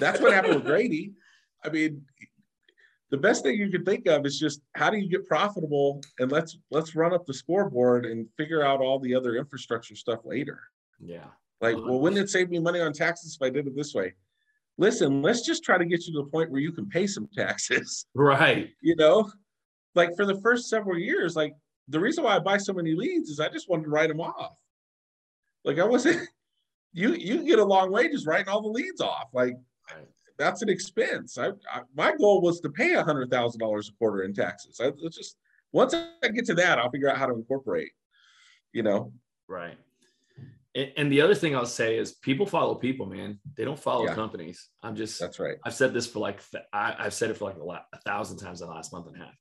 [0.00, 1.12] That's what happened with Grady.
[1.64, 2.02] I mean,
[3.10, 6.32] the best thing you could think of is just how do you get profitable and
[6.32, 10.58] let's let's run up the scoreboard and figure out all the other infrastructure stuff later.
[10.98, 11.26] Yeah.
[11.60, 14.14] Like, well, wouldn't it save me money on taxes if I did it this way?
[14.78, 17.28] Listen, let's just try to get you to the point where you can pay some
[17.36, 18.06] taxes.
[18.14, 18.70] Right.
[18.80, 19.30] You know,
[19.94, 21.54] like for the first several years, like
[21.88, 24.20] the reason why I buy so many leads is I just wanted to write them
[24.20, 24.56] off.
[25.64, 26.26] Like I wasn't,
[26.92, 29.28] you you get a long way just writing all the leads off.
[29.32, 29.54] Like
[29.94, 30.06] right.
[30.38, 31.36] that's an expense.
[31.36, 34.80] I, I, my goal was to pay a hundred thousand dollars a quarter in taxes.
[34.80, 35.36] I it's just
[35.72, 37.92] once I get to that, I'll figure out how to incorporate.
[38.72, 39.12] You know.
[39.46, 39.76] Right.
[40.74, 43.40] And the other thing I'll say is people follow people, man.
[43.56, 44.14] They don't follow yeah.
[44.14, 44.68] companies.
[44.84, 45.56] I'm just, that's right.
[45.64, 46.40] I've said this for like,
[46.72, 49.08] I, have said it for like a, lot, a thousand times in the last month
[49.08, 49.34] and a half.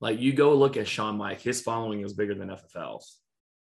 [0.00, 3.18] Like you go look at Shawn Meaike, his following is bigger than FFL's.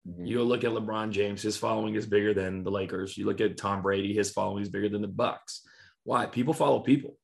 [0.07, 0.25] Mm-hmm.
[0.25, 3.17] You go look at LeBron James, his following is bigger than the Lakers.
[3.17, 5.61] You look at Tom Brady, his following is bigger than the Bucs.
[6.03, 6.27] Why?
[6.27, 7.17] People follow people.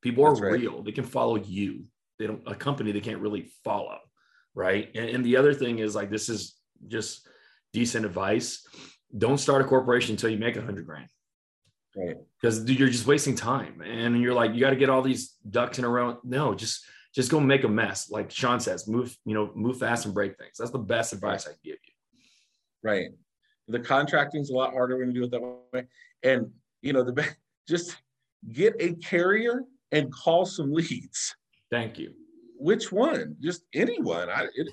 [0.00, 0.52] People are right.
[0.52, 0.84] real.
[0.84, 1.86] They can follow you.
[2.20, 3.98] They don't a company they can't really follow,
[4.54, 4.90] right?
[4.94, 6.54] And, and the other thing is like this is
[6.86, 7.26] just
[7.72, 8.64] decent advice
[9.16, 11.08] don't start a corporation until you make a hundred grand.
[11.96, 12.16] Right.
[12.40, 13.80] Because you're just wasting time.
[13.80, 16.18] And you're like, you got to get all these ducks in a row.
[16.24, 16.84] No, just
[17.14, 18.10] just go make a mess.
[18.10, 20.56] Like Shawn says, move, you know, move fast and break things.
[20.58, 21.92] That's the best advice I can give you.
[22.82, 23.06] Right.
[23.68, 25.86] The contracting is a lot harder when you do it that way.
[26.22, 26.50] And
[26.82, 27.26] you know, the
[27.68, 27.96] just
[28.52, 29.62] get a carrier
[29.92, 31.34] and call some leads.
[31.70, 32.12] Thank you.
[32.56, 33.36] Which one?
[33.40, 34.28] Just anyone.
[34.28, 34.68] I it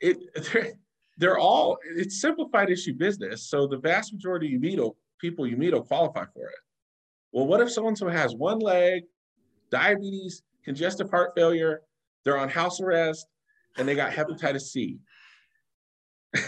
[0.00, 0.76] it
[1.22, 3.48] they're all it's simplified issue business.
[3.48, 4.80] So the vast majority you meet
[5.20, 6.58] people you meet will qualify for it.
[7.30, 9.04] Well, what if someone who has one leg,
[9.70, 11.82] diabetes, congestive heart failure,
[12.24, 13.28] they're on house arrest,
[13.78, 14.98] and they got hepatitis C?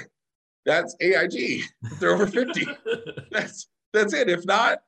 [0.66, 1.62] that's AIG.
[2.00, 2.66] they're over 50.
[3.30, 4.28] that's that's it.
[4.28, 4.80] If not,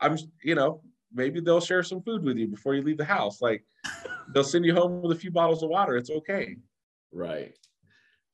[0.00, 0.80] I'm you know,
[1.12, 3.42] maybe they'll share some food with you before you leave the house.
[3.42, 3.62] Like
[4.32, 5.98] they'll send you home with a few bottles of water.
[5.98, 6.56] It's okay.
[7.12, 7.54] Right.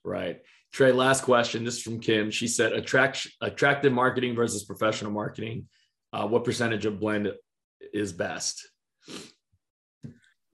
[0.07, 0.41] Right.
[0.73, 1.65] Trey, last question.
[1.65, 2.31] This is from Kim.
[2.31, 5.67] She said, Attract, attractive marketing versus professional marketing.
[6.13, 7.33] Uh, what percentage of blend
[7.93, 8.69] is best?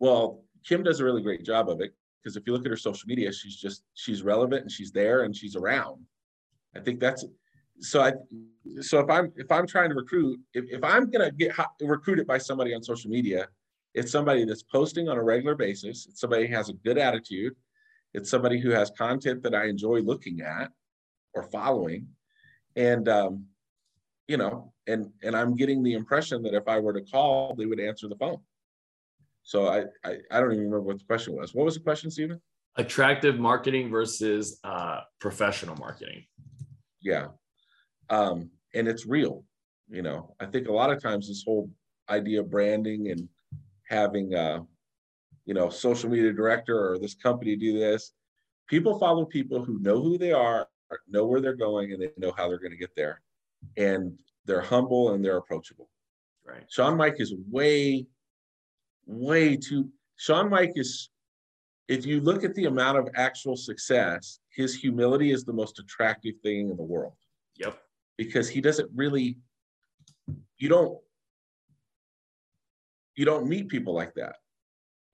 [0.01, 1.93] Well, Kim does a really great job of it
[2.23, 5.25] because if you look at her social media, she's just, she's relevant and she's there
[5.25, 6.03] and she's around.
[6.75, 7.27] I think that's,
[7.81, 8.15] so I,
[8.81, 12.27] so if I'm, if I'm trying to recruit, if, if I'm going to get recruited
[12.27, 13.49] by somebody on social media,
[13.93, 16.07] it's somebody that's posting on a regular basis.
[16.09, 17.55] It's somebody who has a good attitude
[18.15, 20.71] it's somebody who has content that I enjoy looking at
[21.35, 22.09] or following.
[22.77, 23.47] And, um,
[24.29, 27.67] you know, and, and I'm getting the impression that if I were to call, they
[27.67, 28.39] would answer the phone.
[29.43, 31.55] So I, I, I don't even remember what the question was.
[31.55, 32.41] What was the question, Stephen?
[32.77, 36.25] Attractive marketing versus uh, professional marketing.
[37.01, 37.29] Yeah.
[38.09, 39.45] Um, and it's real.
[39.89, 41.69] You know, I think a lot of times this whole
[42.09, 43.29] idea of branding and
[43.89, 44.61] having uh,
[45.45, 48.13] you know, social media director or this company do this.
[48.69, 50.69] People follow people who know who they are,
[51.09, 53.21] know where they're going, and they know how they're going to get there.
[53.77, 55.89] And they're humble and they're approachable.
[56.45, 56.65] Right.
[56.69, 58.07] Shawn Meaike is way,
[59.07, 59.89] way too.
[60.17, 61.11] Shawn Meaike is,
[61.89, 66.35] if you look at the amount of actual success, his humility is the most attractive
[66.43, 67.15] thing in the world.
[67.57, 67.79] Yep.
[68.17, 69.39] Because he doesn't really,
[70.59, 70.99] you don't,
[73.17, 74.37] you don't meet people like that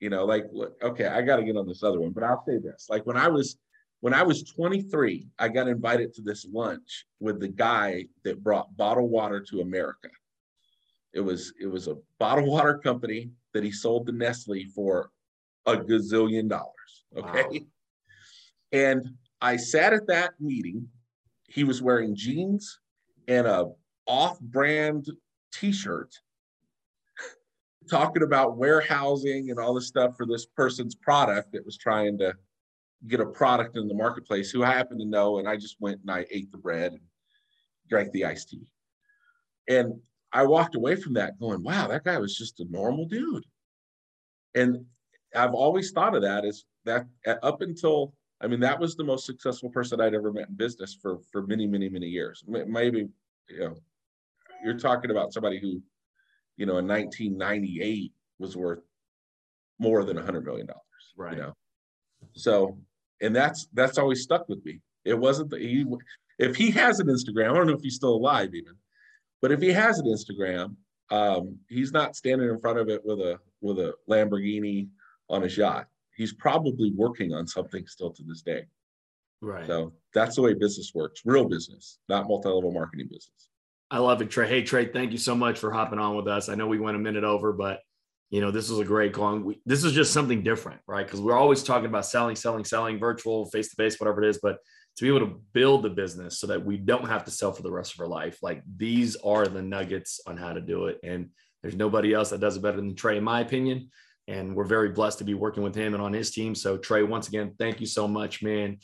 [0.01, 0.47] you know like
[0.83, 3.17] okay i got to get on this other one but i'll say this like when
[3.17, 3.59] i was
[4.01, 8.77] when i was 23 i got invited to this lunch with the guy that brought
[8.77, 10.09] bottled water to america.
[11.15, 15.11] It was it was a bottled water company that he sold to nestle for
[15.67, 17.45] a gazillion dollars okay?
[17.51, 17.59] Wow.
[18.73, 19.09] and
[19.41, 20.89] i sat at that meeting.
[21.49, 22.79] He was wearing jeans
[23.27, 23.71] and a
[24.07, 25.07] off-brand
[25.53, 26.15] t-shirt
[27.89, 32.35] talking about warehousing and all this stuff for this person's product that was trying to
[33.07, 35.39] get a product in the marketplace who I happened to know.
[35.39, 37.01] And I just went and I ate the bread and
[37.89, 38.71] drank the iced tea.
[39.69, 39.95] And
[40.33, 43.45] I walked away from that going, wow, that guy was just a normal dude.
[44.55, 44.85] And
[45.35, 49.05] I've always thought of that as that uh, up until, I mean, that was the
[49.05, 52.45] most successful person I'd ever met in business for, for many, many, many years.
[52.47, 53.09] Maybe,
[53.49, 53.77] you know,
[54.65, 55.83] you're talking about somebody who,
[56.59, 58.81] you know, in 1998 was worth
[59.79, 60.83] more than a hundred million dollars.
[61.17, 61.35] Right.
[61.35, 61.57] You know,
[62.35, 62.79] so,
[63.23, 64.81] and that's, that's always stuck with me.
[65.05, 65.87] It wasn't the, he,
[66.39, 68.75] if he has an Instagram, I don't know if he's still alive even,
[69.41, 70.75] but if he has an Instagram,
[71.11, 74.89] um, he's not standing in front of it with a with a Lamborghini
[75.31, 75.87] on his yacht.
[76.15, 78.67] He's probably working on something still to this day.
[79.41, 79.67] Right.
[79.67, 83.49] So that's the way business works, real business, not multi-level marketing business.
[83.91, 84.49] I love it, Trey.
[84.49, 86.49] Hey, Trey, thank you so much for hopping on with us.
[86.49, 87.81] I know we went a minute over, but
[88.31, 89.39] you know this was a great call.
[89.39, 91.07] We, this is just something different, right?
[91.07, 94.39] Because we're always talking about selling, selling, selling, virtual, face to face, whatever it is.
[94.43, 94.59] But
[94.99, 97.63] to be able to build the business so that we don't have to sell for
[97.63, 98.39] the rest of our life.
[98.43, 100.99] Like these are the nuggets on how to do it.
[101.05, 101.31] And
[101.63, 103.91] there's nobody else that does it better than Trey, in my opinion.
[104.27, 106.57] And we're very blessed to be working with him and on his team.
[106.57, 108.79] So Trey, once again, thank you so much, man.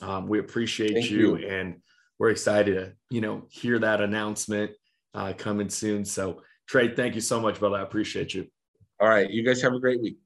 [0.00, 1.82] Um, we appreciate you, you, and
[2.18, 4.72] we're excited to, you know, hear that announcement
[5.14, 6.04] uh, coming soon.
[6.04, 7.76] So Trey, thank you so much, brother.
[7.76, 8.46] I appreciate you.
[9.00, 9.30] All right.
[9.30, 10.18] You guys have a great week.